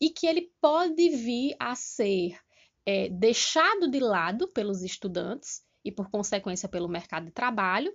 e 0.00 0.08
que 0.08 0.24
ele 0.24 0.52
pode 0.60 1.10
vir 1.10 1.56
a 1.58 1.74
ser 1.74 2.38
é, 2.86 3.08
deixado 3.08 3.90
de 3.90 3.98
lado 3.98 4.46
pelos 4.52 4.84
estudantes 4.84 5.64
e, 5.84 5.90
por 5.90 6.08
consequência, 6.08 6.68
pelo 6.68 6.88
mercado 6.88 7.26
de 7.26 7.32
trabalho, 7.32 7.92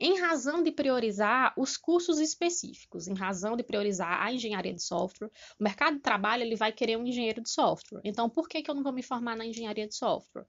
em 0.00 0.20
razão 0.20 0.62
de 0.62 0.70
priorizar 0.70 1.52
os 1.56 1.76
cursos 1.76 2.20
específicos, 2.20 3.08
em 3.08 3.14
razão 3.14 3.56
de 3.56 3.62
priorizar 3.62 4.22
a 4.22 4.32
engenharia 4.32 4.72
de 4.72 4.82
software. 4.82 5.30
O 5.58 5.64
mercado 5.64 5.96
de 5.96 6.02
trabalho 6.02 6.42
ele 6.42 6.56
vai 6.56 6.72
querer 6.72 6.96
um 6.96 7.06
engenheiro 7.06 7.42
de 7.42 7.50
software. 7.50 8.00
Então, 8.04 8.30
por 8.30 8.48
que, 8.48 8.62
que 8.62 8.70
eu 8.70 8.74
não 8.74 8.82
vou 8.82 8.92
me 8.92 9.02
formar 9.02 9.36
na 9.36 9.44
engenharia 9.44 9.88
de 9.88 9.94
software? 9.94 10.46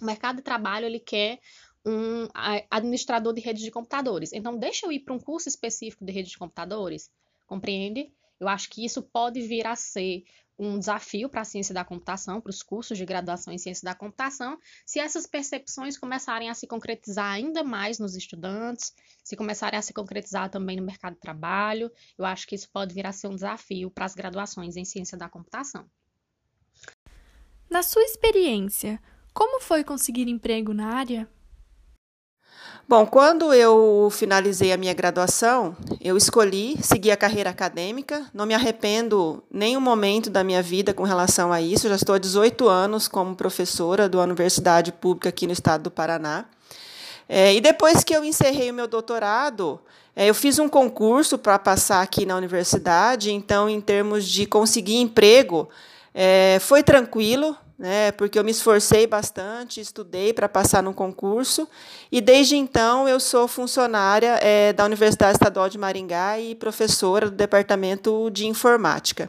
O 0.00 0.04
mercado 0.04 0.36
de 0.36 0.42
trabalho 0.42 0.86
ele 0.86 1.00
quer 1.00 1.40
um 1.84 2.28
administrador 2.70 3.32
de 3.32 3.40
redes 3.40 3.62
de 3.62 3.70
computadores. 3.70 4.32
Então, 4.32 4.56
deixa 4.56 4.86
eu 4.86 4.92
ir 4.92 5.00
para 5.00 5.14
um 5.14 5.18
curso 5.18 5.48
específico 5.48 6.04
de 6.04 6.12
redes 6.12 6.30
de 6.30 6.38
computadores, 6.38 7.10
compreende? 7.46 8.12
Eu 8.38 8.48
acho 8.48 8.70
que 8.70 8.84
isso 8.84 9.02
pode 9.02 9.40
vir 9.40 9.66
a 9.66 9.76
ser 9.76 10.24
um 10.58 10.78
desafio 10.78 11.28
para 11.28 11.40
a 11.40 11.44
ciência 11.44 11.74
da 11.74 11.84
computação, 11.84 12.40
para 12.40 12.50
os 12.50 12.62
cursos 12.62 12.96
de 12.96 13.04
graduação 13.04 13.52
em 13.52 13.58
ciência 13.58 13.84
da 13.84 13.94
computação, 13.94 14.58
se 14.86 15.00
essas 15.00 15.26
percepções 15.26 15.98
começarem 15.98 16.50
a 16.50 16.54
se 16.54 16.66
concretizar 16.66 17.32
ainda 17.32 17.64
mais 17.64 17.98
nos 17.98 18.14
estudantes, 18.14 18.92
se 19.24 19.36
começarem 19.36 19.78
a 19.78 19.82
se 19.82 19.92
concretizar 19.92 20.50
também 20.50 20.76
no 20.76 20.84
mercado 20.84 21.14
de 21.14 21.20
trabalho, 21.20 21.90
eu 22.18 22.24
acho 22.24 22.46
que 22.46 22.54
isso 22.54 22.68
pode 22.70 22.94
vir 22.94 23.06
a 23.06 23.12
ser 23.12 23.28
um 23.28 23.34
desafio 23.34 23.90
para 23.90 24.04
as 24.04 24.14
graduações 24.14 24.76
em 24.76 24.84
ciência 24.84 25.16
da 25.16 25.28
computação. 25.28 25.88
Na 27.68 27.82
sua 27.82 28.02
experiência, 28.02 29.00
como 29.32 29.60
foi 29.60 29.82
conseguir 29.82 30.28
emprego 30.28 30.74
na 30.74 30.94
área? 30.94 31.28
Bom, 32.88 33.06
quando 33.06 33.54
eu 33.54 34.08
finalizei 34.10 34.72
a 34.72 34.76
minha 34.76 34.92
graduação, 34.92 35.74
eu 36.00 36.16
escolhi 36.16 36.76
seguir 36.82 37.12
a 37.12 37.16
carreira 37.16 37.48
acadêmica. 37.48 38.26
Não 38.34 38.44
me 38.44 38.54
arrependo 38.54 39.42
nem 39.50 39.76
um 39.76 39.80
momento 39.80 40.28
da 40.28 40.42
minha 40.42 40.60
vida 40.60 40.92
com 40.92 41.04
relação 41.04 41.52
a 41.52 41.60
isso. 41.60 41.86
Eu 41.86 41.90
já 41.90 41.96
estou 41.96 42.14
há 42.14 42.18
18 42.18 42.68
anos 42.68 43.06
como 43.06 43.36
professora 43.36 44.08
da 44.08 44.18
Universidade 44.20 44.92
Pública 44.92 45.28
aqui 45.28 45.46
no 45.46 45.52
estado 45.52 45.84
do 45.84 45.90
Paraná. 45.90 46.44
É, 47.28 47.54
e 47.54 47.60
depois 47.60 48.02
que 48.02 48.14
eu 48.14 48.24
encerrei 48.24 48.70
o 48.70 48.74
meu 48.74 48.88
doutorado, 48.88 49.80
é, 50.14 50.28
eu 50.28 50.34
fiz 50.34 50.58
um 50.58 50.68
concurso 50.68 51.38
para 51.38 51.58
passar 51.58 52.02
aqui 52.02 52.26
na 52.26 52.36
universidade. 52.36 53.32
Então, 53.32 53.70
em 53.70 53.80
termos 53.80 54.26
de 54.28 54.44
conseguir 54.44 54.96
emprego, 54.96 55.68
é, 56.12 56.58
foi 56.60 56.82
tranquilo 56.82 57.56
né, 57.82 58.12
porque 58.12 58.38
eu 58.38 58.44
me 58.44 58.52
esforcei 58.52 59.08
bastante, 59.08 59.80
estudei 59.80 60.32
para 60.32 60.48
passar 60.48 60.84
no 60.84 60.94
concurso, 60.94 61.68
e 62.12 62.20
desde 62.20 62.54
então 62.54 63.08
eu 63.08 63.18
sou 63.18 63.48
funcionária 63.48 64.38
é, 64.40 64.72
da 64.72 64.84
Universidade 64.84 65.32
Estadual 65.32 65.68
de 65.68 65.76
Maringá 65.76 66.38
e 66.38 66.54
professora 66.54 67.28
do 67.28 67.34
Departamento 67.34 68.30
de 68.30 68.46
Informática. 68.46 69.28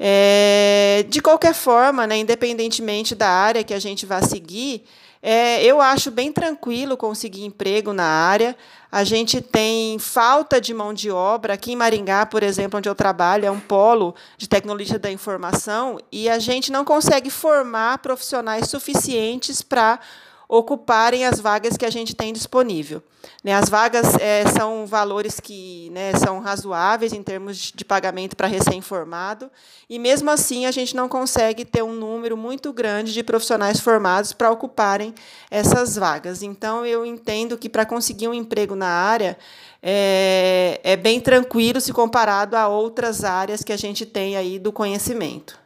É, 0.00 1.04
de 1.10 1.20
qualquer 1.20 1.52
forma, 1.52 2.06
né, 2.06 2.16
independentemente 2.16 3.14
da 3.14 3.28
área 3.28 3.62
que 3.62 3.74
a 3.74 3.78
gente 3.78 4.06
vá 4.06 4.22
seguir, 4.22 4.82
é, 5.22 5.64
eu 5.64 5.80
acho 5.80 6.10
bem 6.10 6.32
tranquilo 6.32 6.96
conseguir 6.96 7.44
emprego 7.44 7.92
na 7.92 8.04
área. 8.04 8.56
A 8.90 9.04
gente 9.04 9.40
tem 9.40 9.98
falta 9.98 10.60
de 10.60 10.72
mão 10.72 10.94
de 10.94 11.10
obra. 11.10 11.54
Aqui 11.54 11.72
em 11.72 11.76
Maringá, 11.76 12.24
por 12.24 12.42
exemplo, 12.42 12.78
onde 12.78 12.88
eu 12.88 12.94
trabalho, 12.94 13.44
é 13.44 13.50
um 13.50 13.60
polo 13.60 14.14
de 14.36 14.48
tecnologia 14.48 14.98
da 14.98 15.10
informação, 15.10 15.98
e 16.10 16.28
a 16.28 16.38
gente 16.38 16.70
não 16.70 16.84
consegue 16.84 17.30
formar 17.30 17.98
profissionais 17.98 18.68
suficientes 18.68 19.62
para 19.62 19.98
ocuparem 20.48 21.24
as 21.24 21.40
vagas 21.40 21.76
que 21.76 21.84
a 21.84 21.90
gente 21.90 22.14
tem 22.14 22.32
disponível. 22.32 23.02
Né, 23.42 23.52
as 23.52 23.68
vagas 23.68 24.14
é, 24.16 24.46
são 24.46 24.86
valores 24.86 25.40
que 25.40 25.90
né, 25.90 26.12
são 26.14 26.38
razoáveis 26.38 27.12
em 27.12 27.22
termos 27.22 27.72
de 27.74 27.84
pagamento 27.84 28.36
para 28.36 28.46
recém-formado, 28.46 29.50
e 29.90 29.98
mesmo 29.98 30.30
assim 30.30 30.64
a 30.64 30.70
gente 30.70 30.94
não 30.94 31.08
consegue 31.08 31.64
ter 31.64 31.82
um 31.82 31.92
número 31.92 32.36
muito 32.36 32.72
grande 32.72 33.12
de 33.12 33.22
profissionais 33.22 33.80
formados 33.80 34.32
para 34.32 34.50
ocuparem 34.50 35.14
essas 35.50 35.96
vagas. 35.96 36.42
Então, 36.42 36.86
eu 36.86 37.04
entendo 37.04 37.58
que 37.58 37.68
para 37.68 37.84
conseguir 37.84 38.28
um 38.28 38.34
emprego 38.34 38.76
na 38.76 38.88
área 38.88 39.36
é, 39.82 40.80
é 40.82 40.96
bem 40.96 41.20
tranquilo 41.20 41.80
se 41.80 41.92
comparado 41.92 42.56
a 42.56 42.68
outras 42.68 43.24
áreas 43.24 43.62
que 43.62 43.72
a 43.72 43.76
gente 43.76 44.06
tem 44.06 44.36
aí 44.36 44.58
do 44.58 44.72
conhecimento. 44.72 45.58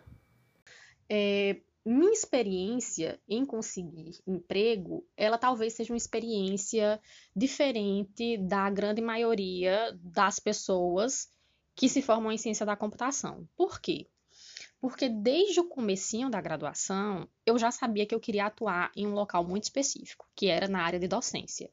É, 1.09 1.57
minha 1.91 2.13
experiência 2.13 3.21
em 3.29 3.45
conseguir 3.45 4.21
emprego, 4.25 5.05
ela 5.17 5.37
talvez 5.37 5.73
seja 5.73 5.93
uma 5.93 5.97
experiência 5.97 7.01
diferente 7.35 8.39
da 8.39 8.71
grande 8.71 9.03
maioria 9.03 9.99
das 10.01 10.39
pessoas 10.39 11.29
que 11.75 11.89
se 11.89 12.01
formam 12.01 12.31
em 12.31 12.39
ciência 12.39 12.65
da 12.65 12.77
computação. 12.77 13.49
Por 13.57 13.81
quê? 13.81 14.07
Porque 14.81 15.09
desde 15.09 15.59
o 15.59 15.69
comecinho 15.69 16.31
da 16.31 16.41
graduação, 16.41 17.29
eu 17.45 17.59
já 17.59 17.73
sabia 17.73 18.07
que 18.07 18.15
eu 18.15 18.21
queria 18.21 18.47
atuar 18.47 18.93
em 18.95 19.07
um 19.07 19.13
local 19.13 19.45
muito 19.45 19.65
específico, 19.65 20.29
que 20.37 20.47
era 20.47 20.69
na 20.69 20.83
área 20.83 20.99
de 20.99 21.09
docência. 21.09 21.71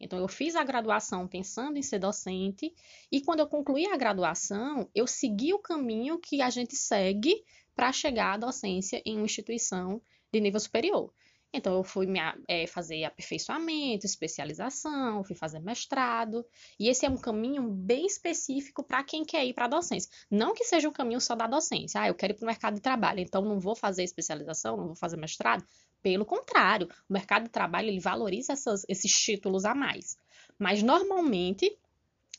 Então, 0.00 0.18
eu 0.18 0.26
fiz 0.26 0.56
a 0.56 0.64
graduação 0.64 1.28
pensando 1.28 1.76
em 1.76 1.82
ser 1.82 1.98
docente, 1.98 2.74
e 3.12 3.20
quando 3.20 3.40
eu 3.40 3.46
concluí 3.46 3.86
a 3.86 3.96
graduação, 3.96 4.88
eu 4.94 5.06
segui 5.06 5.52
o 5.52 5.58
caminho 5.58 6.18
que 6.18 6.40
a 6.40 6.48
gente 6.48 6.74
segue 6.74 7.44
para 7.74 7.92
chegar 7.92 8.34
à 8.34 8.36
docência 8.36 9.02
em 9.04 9.16
uma 9.16 9.24
instituição 9.24 10.00
de 10.32 10.40
nível 10.40 10.60
superior. 10.60 11.12
Então, 11.52 11.74
eu 11.74 11.82
fui 11.82 12.06
me, 12.06 12.20
é, 12.46 12.66
fazer 12.68 13.02
aperfeiçoamento, 13.04 14.06
especialização, 14.06 15.24
fui 15.24 15.34
fazer 15.34 15.58
mestrado, 15.58 16.46
e 16.78 16.88
esse 16.88 17.04
é 17.04 17.10
um 17.10 17.16
caminho 17.16 17.68
bem 17.68 18.06
específico 18.06 18.84
para 18.84 19.02
quem 19.02 19.24
quer 19.24 19.44
ir 19.44 19.52
para 19.52 19.64
a 19.64 19.68
docência. 19.68 20.08
Não 20.30 20.54
que 20.54 20.64
seja 20.64 20.88
um 20.88 20.92
caminho 20.92 21.20
só 21.20 21.34
da 21.34 21.48
docência, 21.48 22.02
ah, 22.02 22.08
eu 22.08 22.14
quero 22.14 22.34
ir 22.34 22.36
para 22.36 22.44
o 22.44 22.46
mercado 22.46 22.74
de 22.74 22.80
trabalho, 22.80 23.18
então 23.18 23.42
não 23.42 23.58
vou 23.58 23.74
fazer 23.74 24.04
especialização, 24.04 24.76
não 24.76 24.86
vou 24.86 24.94
fazer 24.94 25.16
mestrado. 25.16 25.64
Pelo 26.00 26.24
contrário, 26.24 26.88
o 27.08 27.12
mercado 27.12 27.44
de 27.44 27.50
trabalho 27.50 27.88
ele 27.88 28.00
valoriza 28.00 28.52
essas, 28.52 28.84
esses 28.88 29.12
títulos 29.12 29.64
a 29.64 29.74
mais. 29.74 30.16
Mas, 30.56 30.84
normalmente, 30.84 31.76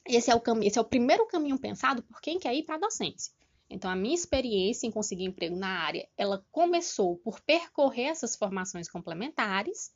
esse 0.07 0.31
é, 0.31 0.35
o 0.35 0.41
esse 0.63 0.77
é 0.79 0.81
o 0.81 0.85
primeiro 0.85 1.27
caminho 1.27 1.59
pensado 1.59 2.01
por 2.01 2.21
quem 2.21 2.39
quer 2.39 2.55
ir 2.55 2.63
para 2.63 2.75
a 2.75 2.79
docência. 2.79 3.33
Então, 3.71 3.89
a 3.89 3.95
minha 3.95 4.13
experiência 4.13 4.85
em 4.85 4.91
conseguir 4.91 5.23
emprego 5.23 5.55
na 5.55 5.79
área, 5.79 6.07
ela 6.17 6.45
começou 6.51 7.15
por 7.17 7.39
percorrer 7.39 8.07
essas 8.07 8.35
formações 8.35 8.89
complementares 8.89 9.91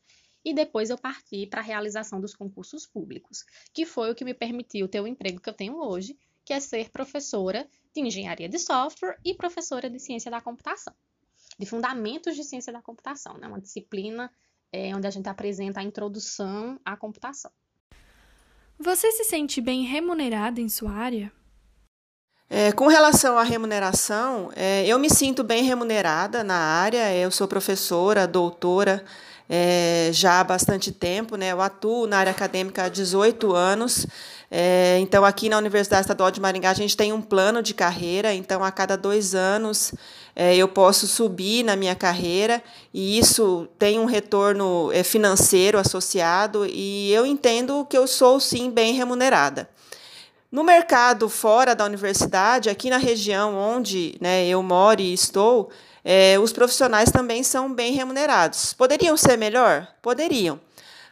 e 0.45 0.53
depois 0.53 0.89
eu 0.89 0.97
parti 0.97 1.45
para 1.45 1.59
a 1.59 1.63
realização 1.63 2.21
dos 2.21 2.33
concursos 2.33 2.85
públicos, 2.85 3.43
que 3.73 3.85
foi 3.85 4.09
o 4.09 4.15
que 4.15 4.23
me 4.23 4.33
permitiu 4.33 4.87
ter 4.87 5.01
o 5.01 5.07
emprego 5.07 5.41
que 5.41 5.49
eu 5.49 5.53
tenho 5.53 5.77
hoje, 5.77 6.17
que 6.45 6.53
é 6.53 6.59
ser 6.59 6.89
professora 6.89 7.67
de 7.93 8.01
engenharia 8.01 8.47
de 8.47 8.59
software 8.59 9.19
e 9.25 9.33
professora 9.33 9.89
de 9.89 9.99
ciência 9.99 10.31
da 10.31 10.39
computação, 10.39 10.93
de 11.59 11.65
fundamentos 11.65 12.35
de 12.35 12.43
ciência 12.43 12.71
da 12.71 12.81
computação, 12.81 13.37
né? 13.37 13.47
uma 13.47 13.59
disciplina 13.59 14.31
é, 14.71 14.95
onde 14.95 15.07
a 15.07 15.11
gente 15.11 15.27
apresenta 15.27 15.81
a 15.81 15.83
introdução 15.83 16.79
à 16.85 16.95
computação. 16.95 17.51
Você 18.79 19.11
se 19.11 19.25
sente 19.25 19.59
bem 19.59 19.83
remunerada 19.83 20.61
em 20.61 20.69
sua 20.69 20.91
área? 20.91 21.31
É, 22.49 22.71
com 22.71 22.87
relação 22.87 23.37
à 23.37 23.43
remuneração, 23.43 24.51
é, 24.55 24.85
eu 24.85 24.99
me 24.99 25.09
sinto 25.09 25.43
bem 25.43 25.63
remunerada 25.63 26.43
na 26.43 26.55
área, 26.55 27.11
eu 27.15 27.31
sou 27.31 27.47
professora, 27.47 28.27
doutora 28.27 29.03
é, 29.49 30.09
já 30.11 30.39
há 30.39 30.43
bastante 30.43 30.91
tempo. 30.91 31.35
Né? 31.35 31.51
Eu 31.51 31.61
atuo 31.61 32.07
na 32.07 32.17
área 32.17 32.31
acadêmica 32.31 32.83
há 32.83 32.89
18 32.89 33.53
anos. 33.53 34.05
É, 34.49 34.97
então, 34.99 35.25
aqui 35.25 35.49
na 35.49 35.57
Universidade 35.57 36.01
Estadual 36.01 36.31
de 36.31 36.39
Maringá, 36.39 36.69
a 36.69 36.75
gente 36.75 36.95
tem 36.95 37.11
um 37.11 37.21
plano 37.21 37.61
de 37.61 37.73
carreira. 37.73 38.33
Então, 38.33 38.63
a 38.63 38.71
cada 38.71 38.95
dois 38.95 39.33
anos, 39.35 39.93
é, 40.35 40.55
eu 40.55 40.67
posso 40.67 41.07
subir 41.07 41.63
na 41.63 41.75
minha 41.75 41.95
carreira 41.95 42.61
e 42.93 43.17
isso 43.17 43.67
tem 43.79 43.99
um 43.99 44.05
retorno 44.05 44.91
é, 44.91 45.03
financeiro 45.03 45.77
associado. 45.77 46.65
E 46.65 47.11
eu 47.11 47.25
entendo 47.25 47.85
que 47.85 47.97
eu 47.97 48.07
sou, 48.07 48.39
sim, 48.39 48.69
bem 48.69 48.93
remunerada. 48.93 49.69
No 50.55 50.63
mercado 50.63 51.27
fora 51.27 51.75
da 51.75 51.83
universidade, 51.83 52.69
aqui 52.69 52.89
na 52.89 52.95
região 52.95 53.57
onde 53.57 54.15
né, 54.21 54.47
eu 54.47 54.63
moro 54.63 55.01
e 55.01 55.13
estou, 55.13 55.69
é, 56.01 56.39
os 56.39 56.53
profissionais 56.53 57.11
também 57.11 57.43
são 57.43 57.73
bem 57.73 57.91
remunerados. 57.91 58.71
Poderiam 58.71 59.17
ser 59.17 59.37
melhor? 59.37 59.85
Poderiam. 60.01 60.57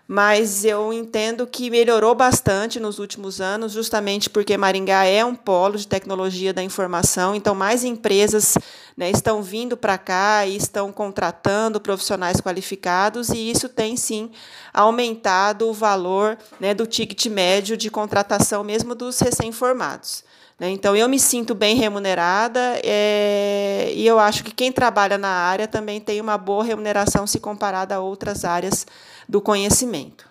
Mas 0.06 0.66
eu 0.66 0.92
entendo 0.92 1.48
que 1.48 1.70
melhorou 1.70 2.14
bastante 2.14 2.78
nos 2.78 3.00
últimos 3.00 3.40
anos, 3.40 3.72
justamente 3.72 4.30
porque 4.30 4.58
Maringá 4.58 5.06
é 5.06 5.24
um 5.24 5.34
polo 5.34 5.78
de 5.78 5.88
tecnologia 5.88 6.54
da 6.54 6.62
informação, 6.62 7.34
então 7.34 7.56
mais 7.56 7.86
empresas 7.86 8.58
né, 8.98 9.10
estão 9.10 9.42
vindo 9.42 9.78
para 9.78 9.98
cá 9.98 10.46
e 10.46 10.58
estão 10.58 10.92
contratando 10.92 11.80
profissionais 11.80 12.42
qualificados, 12.42 13.30
e 13.30 13.50
isso 13.50 13.70
tem 13.70 13.96
sim 13.96 14.30
aumentado 14.74 15.70
o 15.70 15.74
valor 15.74 16.38
né, 16.60 16.74
do 16.74 16.86
ticket 16.86 17.26
médio 17.28 17.78
de 17.78 17.90
contratação, 17.90 18.62
mesmo 18.62 18.94
dos 18.94 19.20
recém-formados. 19.20 20.26
Né? 20.60 20.70
Então, 20.70 20.96
eu 20.96 21.10
me 21.10 21.20
sinto 21.20 21.56
bem 21.56 21.76
remunerada 21.76 22.80
é, 22.84 23.92
e 23.94 24.06
eu 24.06 24.20
acho 24.20 24.44
que 24.44 24.54
quem 24.54 24.72
trabalha 24.72 25.18
na 25.18 25.30
área 25.30 25.68
também 25.68 26.00
tem 26.00 26.22
uma 26.22 26.38
boa 26.38 26.64
remuneração 26.64 27.26
se 27.26 27.40
comparada 27.40 27.96
a 27.96 28.00
outras 28.00 28.46
áreas 28.46 28.86
do 29.28 29.42
conhecimento. 29.42 30.30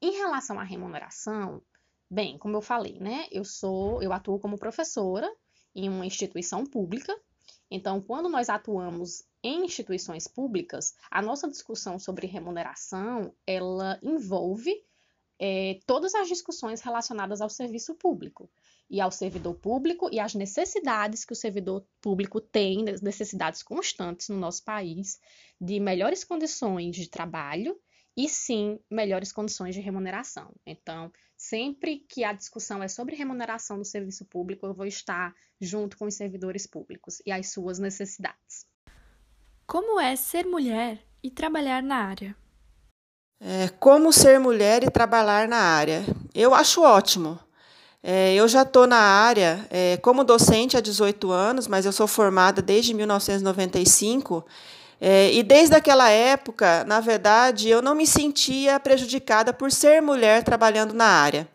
Em 0.00 0.12
relação 0.12 0.58
à 0.58 0.62
remuneração, 0.62 1.60
bem, 2.10 2.38
como 2.38 2.56
eu 2.56 2.62
falei, 2.62 2.98
né, 3.00 3.26
eu 3.30 3.44
sou, 3.44 4.02
eu 4.02 4.12
atuo 4.12 4.38
como 4.38 4.58
professora 4.58 5.28
em 5.74 5.88
uma 5.88 6.06
instituição 6.06 6.64
pública. 6.64 7.16
Então, 7.70 8.00
quando 8.00 8.28
nós 8.28 8.48
atuamos 8.48 9.24
em 9.42 9.64
instituições 9.64 10.26
públicas, 10.26 10.94
a 11.10 11.20
nossa 11.20 11.48
discussão 11.48 11.98
sobre 11.98 12.26
remuneração, 12.26 13.32
ela 13.46 13.98
envolve 14.02 14.72
é, 15.38 15.78
todas 15.86 16.14
as 16.14 16.28
discussões 16.28 16.80
relacionadas 16.80 17.40
ao 17.40 17.48
serviço 17.48 17.94
público 17.94 18.50
e 18.90 19.00
ao 19.00 19.10
servidor 19.10 19.54
público 19.54 20.08
e 20.10 20.18
às 20.18 20.34
necessidades 20.34 21.24
que 21.24 21.32
o 21.32 21.36
servidor 21.36 21.84
público 22.00 22.40
tem, 22.40 22.84
necessidades 23.02 23.62
constantes 23.62 24.28
no 24.28 24.36
nosso 24.36 24.64
país, 24.64 25.20
de 25.60 25.78
melhores 25.78 26.24
condições 26.24 26.96
de 26.96 27.08
trabalho 27.08 27.78
e 28.16 28.28
sim 28.28 28.80
melhores 28.90 29.30
condições 29.30 29.74
de 29.76 29.80
remuneração. 29.80 30.52
Então, 30.66 31.12
sempre 31.36 32.00
que 32.08 32.24
a 32.24 32.32
discussão 32.32 32.82
é 32.82 32.88
sobre 32.88 33.14
remuneração 33.14 33.76
no 33.76 33.84
serviço 33.84 34.24
público, 34.24 34.66
eu 34.66 34.74
vou 34.74 34.86
estar 34.86 35.32
junto 35.60 35.96
com 35.96 36.06
os 36.06 36.14
servidores 36.14 36.66
públicos 36.66 37.22
e 37.24 37.30
as 37.30 37.50
suas 37.52 37.78
necessidades. 37.78 38.66
Como 39.66 40.00
é 40.00 40.16
ser 40.16 40.46
mulher 40.46 41.06
e 41.22 41.30
trabalhar 41.30 41.82
na 41.82 41.96
área? 41.96 42.47
É, 43.40 43.68
como 43.78 44.12
ser 44.12 44.40
mulher 44.40 44.82
e 44.82 44.90
trabalhar 44.90 45.46
na 45.46 45.58
área? 45.58 46.04
Eu 46.34 46.54
acho 46.54 46.82
ótimo. 46.82 47.38
É, 48.02 48.34
eu 48.34 48.48
já 48.48 48.62
estou 48.62 48.86
na 48.86 48.98
área 48.98 49.66
é, 49.70 49.96
como 49.98 50.24
docente 50.24 50.76
há 50.76 50.80
18 50.80 51.30
anos, 51.30 51.68
mas 51.68 51.86
eu 51.86 51.92
sou 51.92 52.08
formada 52.08 52.60
desde 52.60 52.92
1995. 52.94 54.44
É, 55.00 55.32
e 55.32 55.42
desde 55.44 55.76
aquela 55.76 56.10
época, 56.10 56.84
na 56.84 56.98
verdade, 56.98 57.68
eu 57.68 57.80
não 57.80 57.94
me 57.94 58.06
sentia 58.06 58.80
prejudicada 58.80 59.52
por 59.52 59.70
ser 59.70 60.02
mulher 60.02 60.42
trabalhando 60.42 60.92
na 60.92 61.06
área. 61.06 61.48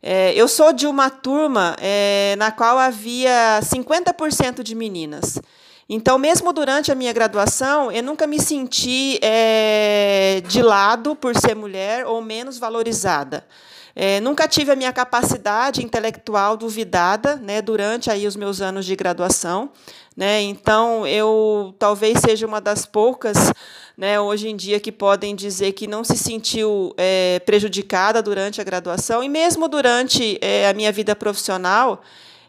É, 0.00 0.32
eu 0.34 0.46
sou 0.46 0.72
de 0.72 0.86
uma 0.86 1.10
turma 1.10 1.76
é, 1.80 2.36
na 2.38 2.52
qual 2.52 2.78
havia 2.78 3.58
50% 3.62 4.62
de 4.62 4.74
meninas. 4.76 5.40
Então, 5.88 6.18
mesmo 6.18 6.52
durante 6.52 6.90
a 6.90 6.96
minha 6.96 7.12
graduação, 7.12 7.92
eu 7.92 8.02
nunca 8.02 8.26
me 8.26 8.40
senti 8.40 9.20
é, 9.22 10.42
de 10.48 10.60
lado 10.60 11.14
por 11.14 11.36
ser 11.36 11.54
mulher 11.54 12.04
ou 12.06 12.20
menos 12.20 12.58
valorizada. 12.58 13.46
É, 13.94 14.20
nunca 14.20 14.48
tive 14.48 14.72
a 14.72 14.76
minha 14.76 14.92
capacidade 14.92 15.82
intelectual 15.82 16.56
duvidada 16.56 17.36
né, 17.36 17.62
durante 17.62 18.10
aí 18.10 18.26
os 18.26 18.34
meus 18.34 18.60
anos 18.60 18.84
de 18.84 18.96
graduação. 18.96 19.70
Né, 20.16 20.42
então, 20.42 21.06
eu 21.06 21.74
talvez 21.78 22.18
seja 22.18 22.46
uma 22.46 22.60
das 22.60 22.84
poucas 22.84 23.52
né, 23.96 24.20
hoje 24.20 24.48
em 24.48 24.56
dia 24.56 24.80
que 24.80 24.90
podem 24.90 25.36
dizer 25.36 25.72
que 25.72 25.86
não 25.86 26.02
se 26.02 26.18
sentiu 26.18 26.92
é, 26.96 27.40
prejudicada 27.46 28.20
durante 28.20 28.60
a 28.60 28.64
graduação 28.64 29.22
e 29.22 29.28
mesmo 29.28 29.68
durante 29.68 30.36
é, 30.42 30.68
a 30.68 30.74
minha 30.74 30.90
vida 30.90 31.14
profissional. 31.14 32.02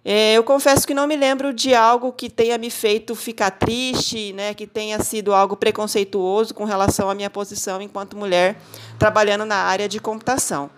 É, 0.10 0.36
eu 0.36 0.44
confesso 0.46 0.88
que 0.88 0.94
não 0.94 1.06
me 1.06 1.18
lembro 1.18 1.54
de 1.54 1.76
algo 1.76 2.14
que 2.14 2.30
tenha 2.30 2.58
me 2.58 2.70
feito 2.70 3.14
ficar 3.14 3.52
triste, 3.52 4.32
né, 4.32 4.54
que 4.54 4.66
tenha 4.66 4.98
sido 5.04 5.34
algo 5.34 5.58
preconceituoso 5.58 6.54
com 6.54 6.64
relação 6.64 7.10
à 7.10 7.14
minha 7.14 7.30
posição 7.30 7.82
enquanto 7.82 8.16
mulher 8.16 8.56
trabalhando 8.98 9.44
na 9.44 9.58
área 9.58 9.90
de 9.90 10.00
computação. 10.00 10.70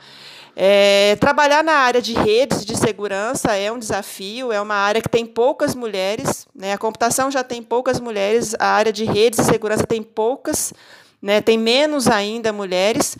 É, 0.55 1.15
trabalhar 1.17 1.63
na 1.63 1.73
área 1.73 2.01
de 2.01 2.13
redes 2.13 2.65
de 2.65 2.75
segurança 2.75 3.55
é 3.55 3.71
um 3.71 3.77
desafio, 3.77 4.51
é 4.51 4.59
uma 4.59 4.73
área 4.73 4.99
que 4.99 5.07
tem 5.07 5.27
poucas 5.27 5.75
mulheres, 5.75 6.47
né? 6.55 6.73
a 6.73 6.77
computação 6.79 7.29
já 7.29 7.43
tem 7.43 7.61
poucas 7.61 7.99
mulheres, 7.99 8.55
a 8.57 8.69
área 8.69 8.91
de 8.91 9.05
redes 9.05 9.37
de 9.37 9.45
segurança 9.45 9.85
tem 9.85 10.01
poucas, 10.01 10.73
né? 11.21 11.39
tem 11.39 11.55
menos 11.55 12.07
ainda 12.07 12.51
mulheres, 12.51 13.15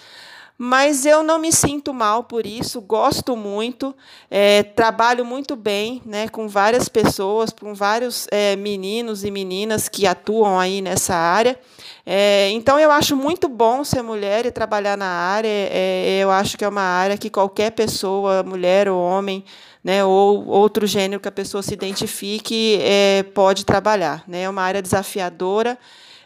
mas 0.62 1.06
eu 1.06 1.24
não 1.24 1.40
me 1.40 1.54
sinto 1.54 1.94
mal 1.94 2.26
por 2.26 2.46
isso, 2.46 2.82
gosto 2.82 3.38
muito, 3.38 3.96
é, 4.30 4.62
trabalho 4.62 5.24
muito 5.24 5.56
bem 5.56 6.02
né, 6.06 6.28
com 6.28 6.50
várias 6.50 6.90
pessoas, 6.90 7.50
com 7.50 7.74
vários 7.74 8.28
é, 8.30 8.58
meninos 8.58 9.24
e 9.24 9.32
meninas 9.32 9.88
que 9.88 10.06
atuam 10.06 10.60
aí 10.60 10.82
nessa 10.82 11.16
área. 11.16 11.58
É, 12.06 12.50
então, 12.50 12.78
eu 12.78 12.92
acho 12.92 13.16
muito 13.16 13.48
bom 13.48 13.86
ser 13.86 14.02
mulher 14.02 14.46
e 14.46 14.52
trabalhar 14.52 14.98
na 14.98 15.08
área. 15.08 15.48
É, 15.48 16.20
eu 16.22 16.30
acho 16.30 16.58
que 16.58 16.66
é 16.66 16.68
uma 16.68 16.82
área 16.82 17.18
que 17.18 17.30
qualquer 17.30 17.72
pessoa, 17.72 18.44
mulher 18.44 18.90
ou 18.90 19.00
homem, 19.00 19.46
né, 19.82 20.04
ou 20.04 20.46
outro 20.46 20.86
gênero 20.86 21.22
que 21.22 21.30
a 21.30 21.32
pessoa 21.32 21.64
se 21.64 21.74
identifique, 21.74 22.80
é, 22.82 23.24
pode 23.34 23.64
trabalhar. 23.64 24.26
Né? 24.28 24.42
É 24.42 24.50
uma 24.50 24.64
área 24.64 24.82
desafiadora 24.82 25.80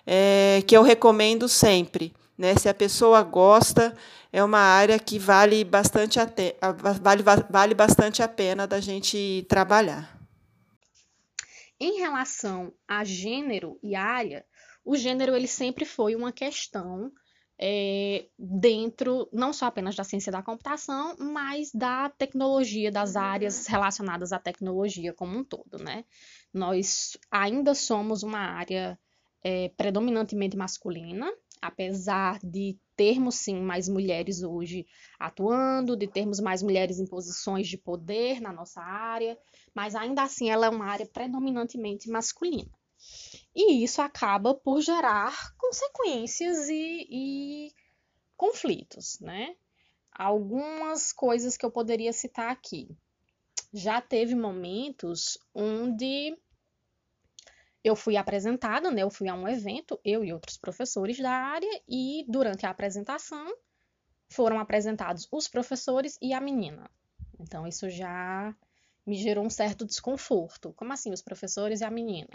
é, 0.07 0.63
que 0.65 0.75
eu 0.75 0.81
recomendo 0.81 1.47
sempre. 1.47 2.11
Né? 2.37 2.55
Se 2.55 2.67
a 2.67 2.73
pessoa 2.73 3.21
gosta, 3.23 3.95
é 4.31 4.43
uma 4.43 4.59
área 4.59 4.97
que 4.97 5.19
vale 5.19 5.63
bastante, 5.63 6.19
a 6.19 6.25
te, 6.25 6.55
vale, 7.01 7.23
vale 7.49 7.73
bastante 7.73 8.23
a 8.23 8.27
pena 8.27 8.65
da 8.65 8.79
gente 8.79 9.45
trabalhar. 9.47 10.19
Em 11.79 11.99
relação 11.99 12.73
a 12.87 13.03
gênero 13.03 13.77
e 13.83 13.95
área, 13.95 14.45
o 14.85 14.95
gênero 14.95 15.35
ele 15.35 15.47
sempre 15.47 15.85
foi 15.85 16.15
uma 16.15 16.31
questão 16.31 17.11
é, 17.59 18.25
dentro 18.37 19.29
não 19.31 19.53
só 19.53 19.67
apenas 19.67 19.95
da 19.95 20.03
ciência 20.03 20.31
da 20.31 20.41
computação, 20.41 21.15
mas 21.19 21.71
da 21.71 22.09
tecnologia, 22.09 22.91
das 22.91 23.15
áreas 23.15 23.67
relacionadas 23.67 24.33
à 24.33 24.39
tecnologia 24.39 25.13
como 25.13 25.37
um 25.37 25.43
todo, 25.43 25.77
né? 25.81 26.03
Nós 26.53 27.17
ainda 27.31 27.73
somos 27.73 28.23
uma 28.23 28.39
área 28.39 28.99
é, 29.43 29.69
predominantemente 29.69 30.55
masculina, 30.55 31.31
apesar 31.61 32.39
de 32.43 32.77
termos 32.95 33.35
sim 33.35 33.59
mais 33.59 33.89
mulheres 33.89 34.43
hoje 34.43 34.85
atuando, 35.19 35.95
de 35.95 36.07
termos 36.07 36.39
mais 36.39 36.61
mulheres 36.61 36.99
em 36.99 37.07
posições 37.07 37.67
de 37.67 37.77
poder 37.77 38.39
na 38.39 38.53
nossa 38.53 38.81
área, 38.81 39.37
mas 39.73 39.95
ainda 39.95 40.23
assim 40.23 40.49
ela 40.49 40.67
é 40.67 40.69
uma 40.69 40.85
área 40.85 41.05
predominantemente 41.05 42.09
masculina. 42.09 42.69
E 43.55 43.83
isso 43.83 44.01
acaba 44.01 44.53
por 44.53 44.81
gerar 44.81 45.35
consequências 45.57 46.69
e, 46.69 47.07
e 47.09 47.71
conflitos, 48.37 49.19
né? 49.19 49.55
Algumas 50.11 51.11
coisas 51.11 51.57
que 51.57 51.65
eu 51.65 51.71
poderia 51.71 52.13
citar 52.13 52.51
aqui. 52.51 52.95
Já 53.73 53.99
teve 53.99 54.35
momentos 54.35 55.37
onde 55.53 56.37
eu 57.83 57.95
fui 57.95 58.17
apresentada, 58.17 58.89
né? 58.91 59.03
Eu 59.03 59.09
fui 59.09 59.27
a 59.27 59.33
um 59.33 59.47
evento, 59.47 59.99
eu 60.03 60.23
e 60.23 60.33
outros 60.33 60.57
professores 60.57 61.19
da 61.19 61.31
área, 61.31 61.81
e 61.87 62.25
durante 62.27 62.65
a 62.65 62.69
apresentação 62.69 63.53
foram 64.29 64.59
apresentados 64.59 65.27
os 65.31 65.47
professores 65.47 66.17
e 66.21 66.33
a 66.33 66.41
menina. 66.41 66.89
Então, 67.39 67.67
isso 67.67 67.89
já 67.89 68.55
me 69.05 69.15
gerou 69.15 69.45
um 69.45 69.49
certo 69.49 69.85
desconforto. 69.85 70.73
Como 70.73 70.93
assim, 70.93 71.11
os 71.11 71.21
professores 71.21 71.81
e 71.81 71.83
a 71.83 71.91
menina? 71.91 72.29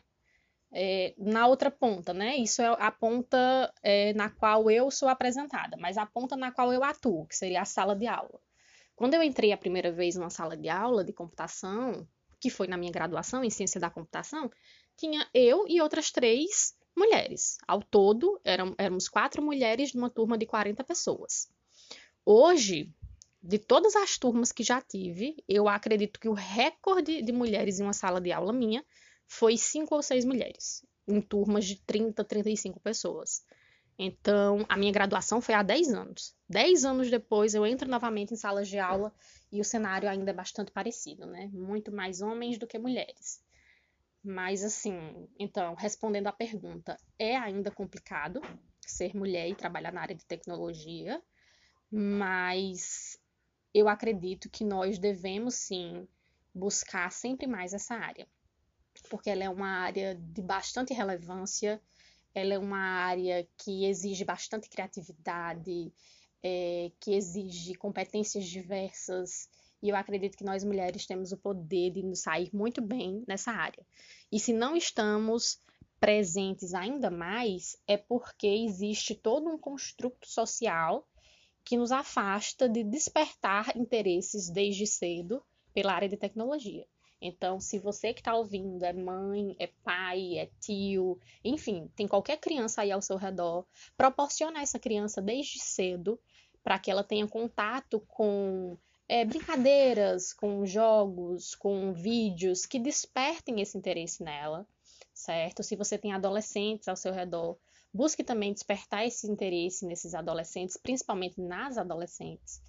é, 0.73 1.15
na 1.17 1.47
outra 1.47 1.71
ponta, 1.71 2.13
né? 2.13 2.37
Isso 2.37 2.61
é 2.61 2.67
a 2.67 2.91
ponta 2.91 3.73
é, 3.83 4.13
na 4.15 4.31
qual 4.31 4.71
eu 4.71 4.91
sou 4.91 5.09
apresentada, 5.09 5.77
mas 5.79 5.97
a 5.97 6.07
ponta 6.07 6.37
na 6.37 6.53
qual 6.53 6.73
eu 6.73 6.85
atuo, 6.85 7.27
que 7.27 7.37
seria 7.37 7.63
a 7.63 7.65
sala 7.65 7.97
de 7.97 8.07
aula. 8.07 8.41
Quando 8.95 9.15
eu 9.15 9.23
entrei 9.23 9.53
a 9.53 9.57
primeira 9.57 9.93
vez 9.93 10.17
numa 10.17 10.31
sala 10.31 10.57
de 10.57 10.69
aula 10.69 11.05
de 11.05 11.13
computação, 11.13 12.07
que 12.41 12.51
foi 12.51 12.67
na 12.67 12.77
minha 12.77 12.93
graduação 12.93 13.43
em 13.45 13.51
ciência 13.51 13.81
da 13.81 13.91
computação, 13.91 14.51
tinha 14.99 15.27
eu 15.33 15.65
e 15.69 15.81
outras 15.81 16.11
três 16.11 16.77
mulheres. 16.97 17.57
Ao 17.67 17.81
todo, 17.81 18.39
eram, 18.45 18.75
éramos 18.77 19.09
quatro 19.09 19.41
mulheres 19.41 19.95
numa 19.95 20.11
turma 20.11 20.37
de 20.37 20.45
40 20.45 20.83
pessoas. 20.83 21.49
Hoje, 22.27 22.93
de 23.41 23.59
todas 23.59 23.95
as 23.95 24.19
turmas 24.19 24.51
que 24.51 24.65
já 24.65 24.83
tive, 24.83 25.37
eu 25.49 25.69
acredito 25.69 26.19
que 26.19 26.29
o 26.29 26.35
recorde 26.35 27.23
de 27.23 27.33
mulheres 27.33 27.79
em 27.79 27.85
uma 27.85 27.93
sala 27.93 28.21
de 28.21 28.33
aula 28.33 28.53
minha 28.53 28.85
foi 29.27 29.57
cinco 29.57 29.95
ou 29.95 30.03
seis 30.03 30.25
mulheres, 30.25 30.85
em 31.07 31.21
turmas 31.21 31.65
de 31.65 31.77
30, 31.77 32.25
35 32.25 32.81
pessoas. 32.81 33.45
Então, 33.97 34.65
a 34.69 34.77
minha 34.77 34.93
graduação 34.93 35.41
foi 35.41 35.55
há 35.55 35.63
10 35.63 35.93
anos. 35.93 36.35
10 36.49 36.85
anos 36.85 37.11
depois, 37.11 37.55
eu 37.55 37.65
entro 37.65 37.89
novamente 37.89 38.35
em 38.35 38.37
salas 38.37 38.69
de 38.69 38.79
aula 38.79 39.13
e 39.51 39.61
o 39.61 39.65
cenário 39.65 40.09
ainda 40.09 40.31
é 40.31 40.35
bastante 40.35 40.73
parecido, 40.73 41.27
né? 41.27 41.49
Muito 41.53 41.93
mais 41.93 42.21
homens 42.21 42.59
do 42.59 42.67
que 42.67 42.79
mulheres. 42.79 43.41
Mas, 44.29 44.63
assim, 44.63 45.27
então, 45.39 45.75
respondendo 45.75 46.27
à 46.27 46.33
pergunta, 46.33 46.99
é 47.19 47.37
ainda 47.37 47.71
complicado 47.71 48.43
ser 48.87 49.17
mulher 49.17 49.49
e 49.49 49.55
trabalhar 49.55 49.93
na 49.93 50.03
área 50.03 50.15
de 50.15 50.25
tecnologia, 50.27 51.23
mas 51.91 53.19
eu 53.73 53.89
acredito 53.89 54.51
que 54.51 54.65
nós 54.65 54.99
devemos, 54.99 55.55
sim, 55.55 56.07
buscar 56.55 57.11
sempre 57.11 57.47
mais 57.47 57.73
essa 57.73 57.95
área, 57.95 58.27
porque 59.09 59.31
ela 59.31 59.45
é 59.45 59.49
uma 59.49 59.69
área 59.69 60.15
de 60.15 60.43
bastante 60.43 60.93
relevância 60.93 61.81
ela 62.35 62.55
é 62.55 62.59
uma 62.59 62.79
área 62.79 63.47
que 63.57 63.85
exige 63.87 64.25
bastante 64.25 64.69
criatividade, 64.69 65.93
é, 66.43 66.93
que 67.01 67.15
exige 67.15 67.75
competências 67.75 68.47
diversas, 68.47 69.49
e 69.83 69.89
eu 69.89 69.97
acredito 69.97 70.37
que 70.37 70.45
nós 70.45 70.65
mulheres 70.65 71.07
temos 71.07 71.33
o 71.33 71.37
poder 71.37 71.91
de 71.91 72.03
nos 72.03 72.21
sair 72.21 72.51
muito 72.53 72.81
bem 72.81 73.23
nessa 73.27 73.53
área. 73.53 73.85
E 74.31 74.39
se 74.41 74.53
não 74.53 74.77
estamos 74.77 75.61
presentes 76.01 76.75
ainda 76.75 77.11
mais, 77.11 77.77
é 77.87 77.97
porque 77.97 78.47
existe 78.47 79.15
todo 79.15 79.49
um 79.49 79.59
construto 79.59 80.29
social 80.29 81.07
que 81.65 81.77
nos 81.77 81.93
afasta 81.93 82.69
de 82.69 82.83
despertar 82.83 83.77
interesses 83.77 84.49
desde 84.49 84.87
cedo 84.87 85.43
pela 85.73 85.93
área 85.93 86.09
de 86.09 86.17
tecnologia. 86.17 86.87
Então, 87.21 87.61
se 87.61 87.79
você 87.79 88.15
que 88.15 88.21
está 88.21 88.35
ouvindo 88.35 88.85
é 88.85 88.93
mãe, 88.93 89.57
é 89.59 89.67
pai, 89.83 90.39
é 90.39 90.49
tio, 90.61 91.19
enfim, 91.45 91.91
tem 91.97 92.07
qualquer 92.07 92.39
criança 92.39 92.83
aí 92.83 92.93
ao 92.93 93.03
seu 93.03 93.17
redor, 93.17 93.67
proporciona 93.97 94.63
essa 94.63 94.79
criança 94.79 95.21
desde 95.21 95.59
cedo 95.59 96.19
para 96.63 96.79
que 96.79 96.91
ela 96.91 97.03
tenha 97.03 97.27
contato 97.27 98.01
com 98.07 98.79
é, 99.09 99.25
brincadeiras, 99.25 100.35
com 100.35 100.67
jogos, 100.67 101.55
com 101.55 101.95
vídeos 101.95 102.67
que 102.67 102.79
despertem 102.79 103.61
esse 103.61 103.79
interesse 103.79 104.23
nela, 104.23 104.67
certo? 105.15 105.63
Se 105.63 105.75
você 105.75 105.97
tem 105.97 106.13
adolescentes 106.13 106.89
ao 106.89 106.97
seu 106.97 107.13
redor, 107.13 107.57
busque 107.93 108.23
também 108.23 108.53
despertar 108.53 109.07
esse 109.07 109.27
interesse 109.27 109.87
nesses 109.87 110.15
adolescentes, 110.15 110.77
principalmente 110.77 111.41
nas 111.41 111.79
adolescentes, 111.79 112.61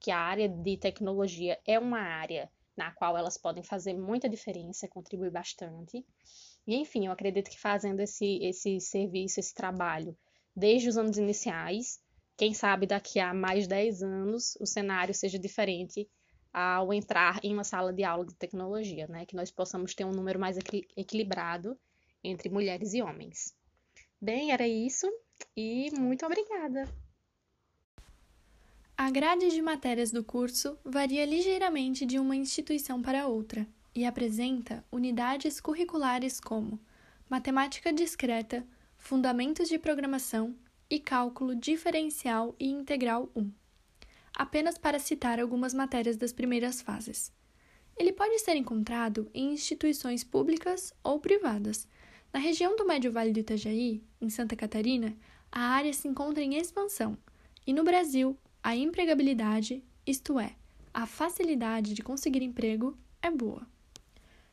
que 0.00 0.10
a 0.10 0.18
área 0.18 0.48
de 0.48 0.76
tecnologia 0.76 1.58
é 1.64 1.78
uma 1.78 2.00
área 2.00 2.50
na 2.76 2.90
qual 2.90 3.16
elas 3.16 3.38
podem 3.38 3.62
fazer 3.62 3.94
muita 3.94 4.28
diferença, 4.28 4.88
contribuir 4.88 5.30
bastante. 5.30 6.04
E 6.66 6.74
enfim, 6.74 7.06
eu 7.06 7.12
acredito 7.12 7.48
que 7.48 7.58
fazendo 7.58 8.00
esse, 8.00 8.38
esse 8.42 8.80
serviço, 8.80 9.40
esse 9.40 9.54
trabalho, 9.54 10.16
desde 10.54 10.88
os 10.88 10.98
anos 10.98 11.16
iniciais, 11.16 12.00
quem 12.36 12.52
sabe 12.52 12.86
daqui 12.86 13.18
a 13.18 13.32
mais 13.32 13.66
10 13.66 14.02
anos 14.02 14.56
o 14.60 14.66
cenário 14.66 15.14
seja 15.14 15.38
diferente 15.38 16.08
ao 16.52 16.92
entrar 16.92 17.40
em 17.42 17.52
uma 17.52 17.64
sala 17.64 17.92
de 17.92 18.04
aula 18.04 18.26
de 18.26 18.34
tecnologia, 18.34 19.06
né? 19.08 19.26
Que 19.26 19.36
nós 19.36 19.50
possamos 19.50 19.94
ter 19.94 20.04
um 20.04 20.10
número 20.10 20.38
mais 20.38 20.56
equilibrado 20.96 21.78
entre 22.22 22.48
mulheres 22.48 22.94
e 22.94 23.02
homens. 23.02 23.54
Bem, 24.20 24.52
era 24.52 24.66
isso 24.66 25.06
e 25.56 25.90
muito 25.98 26.24
obrigada! 26.24 26.88
A 28.98 29.10
grade 29.10 29.50
de 29.50 29.60
matérias 29.60 30.10
do 30.10 30.24
curso 30.24 30.78
varia 30.82 31.26
ligeiramente 31.26 32.06
de 32.06 32.18
uma 32.18 32.34
instituição 32.34 33.02
para 33.02 33.26
outra 33.26 33.66
e 33.94 34.06
apresenta 34.06 34.82
unidades 34.90 35.60
curriculares 35.60 36.40
como 36.40 36.80
matemática 37.28 37.92
discreta, 37.92 38.66
fundamentos 38.96 39.68
de 39.68 39.78
programação 39.78 40.56
e 40.88 41.00
cálculo 41.00 41.54
diferencial 41.54 42.54
e 42.58 42.68
integral 42.68 43.28
1. 43.34 43.50
Apenas 44.34 44.78
para 44.78 44.98
citar 44.98 45.40
algumas 45.40 45.74
matérias 45.74 46.16
das 46.16 46.32
primeiras 46.32 46.80
fases. 46.80 47.32
Ele 47.96 48.12
pode 48.12 48.38
ser 48.38 48.56
encontrado 48.56 49.30
em 49.32 49.52
instituições 49.52 50.22
públicas 50.22 50.92
ou 51.02 51.18
privadas. 51.18 51.88
Na 52.32 52.38
região 52.38 52.76
do 52.76 52.86
Médio 52.86 53.10
Vale 53.10 53.32
do 53.32 53.40
Itajaí, 53.40 54.02
em 54.20 54.28
Santa 54.28 54.54
Catarina, 54.54 55.16
a 55.50 55.60
área 55.60 55.92
se 55.92 56.06
encontra 56.06 56.42
em 56.42 56.56
expansão, 56.56 57.16
e 57.66 57.72
no 57.72 57.82
Brasil, 57.82 58.36
a 58.62 58.76
empregabilidade, 58.76 59.82
isto 60.06 60.38
é, 60.38 60.54
a 60.92 61.06
facilidade 61.06 61.94
de 61.94 62.02
conseguir 62.02 62.42
emprego, 62.42 62.96
é 63.22 63.30
boa. 63.30 63.66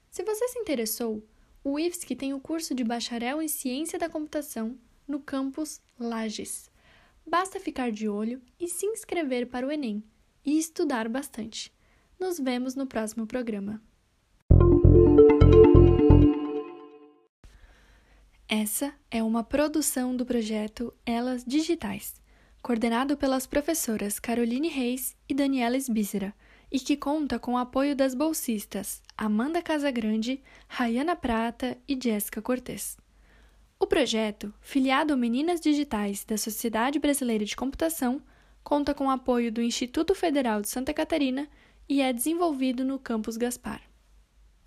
Se 0.09 0.23
você 0.23 0.47
se 0.47 0.59
interessou, 0.59 1.21
o 1.63 1.77
IFSC 1.77 2.15
tem 2.15 2.33
o 2.33 2.39
curso 2.39 2.73
de 2.73 2.83
bacharel 2.83 3.41
em 3.41 3.47
Ciência 3.47 3.99
da 3.99 4.09
Computação 4.09 4.77
no 5.07 5.19
campus 5.19 5.81
Lages. 5.99 6.69
Basta 7.25 7.59
ficar 7.59 7.91
de 7.91 8.07
olho 8.07 8.41
e 8.59 8.67
se 8.67 8.85
inscrever 8.85 9.47
para 9.47 9.65
o 9.65 9.71
Enem 9.71 10.03
e 10.45 10.57
estudar 10.57 11.07
bastante. 11.07 11.73
Nos 12.19 12.39
vemos 12.39 12.75
no 12.75 12.85
próximo 12.85 13.25
programa. 13.25 13.81
Essa 18.47 18.93
é 19.09 19.23
uma 19.23 19.43
produção 19.43 20.15
do 20.15 20.25
projeto 20.25 20.93
Elas 21.05 21.43
Digitais 21.45 22.21
coordenado 22.63 23.17
pelas 23.17 23.45
professoras 23.45 24.19
Caroline 24.19 24.69
Reis 24.69 25.17
e 25.27 25.33
Daniela 25.33 25.77
Sbícera, 25.77 26.33
e 26.71 26.79
que 26.79 26.95
conta 26.95 27.37
com 27.37 27.53
o 27.53 27.57
apoio 27.57 27.93
das 27.93 28.15
bolsistas 28.15 29.03
Amanda 29.17 29.61
Casagrande, 29.61 30.41
Rayana 30.67 31.13
Prata 31.13 31.77
e 31.85 31.99
Jéssica 32.01 32.41
Cortes. 32.41 32.97
O 33.83 33.85
projeto, 33.85 34.53
filiado 34.61 35.11
ao 35.11 35.19
Meninas 35.19 35.59
Digitais 35.59 36.23
da 36.23 36.37
Sociedade 36.37 36.99
Brasileira 36.99 37.43
de 37.43 37.53
Computação, 37.53 38.21
conta 38.63 38.93
com 38.93 39.07
o 39.07 39.09
apoio 39.09 39.51
do 39.51 39.61
Instituto 39.61 40.15
Federal 40.15 40.61
de 40.61 40.69
Santa 40.69 40.93
Catarina 40.93 41.49
e 41.89 42.01
é 42.01 42.13
desenvolvido 42.13 42.85
no 42.85 42.97
Campus 42.97 43.35
Gaspar. 43.35 43.81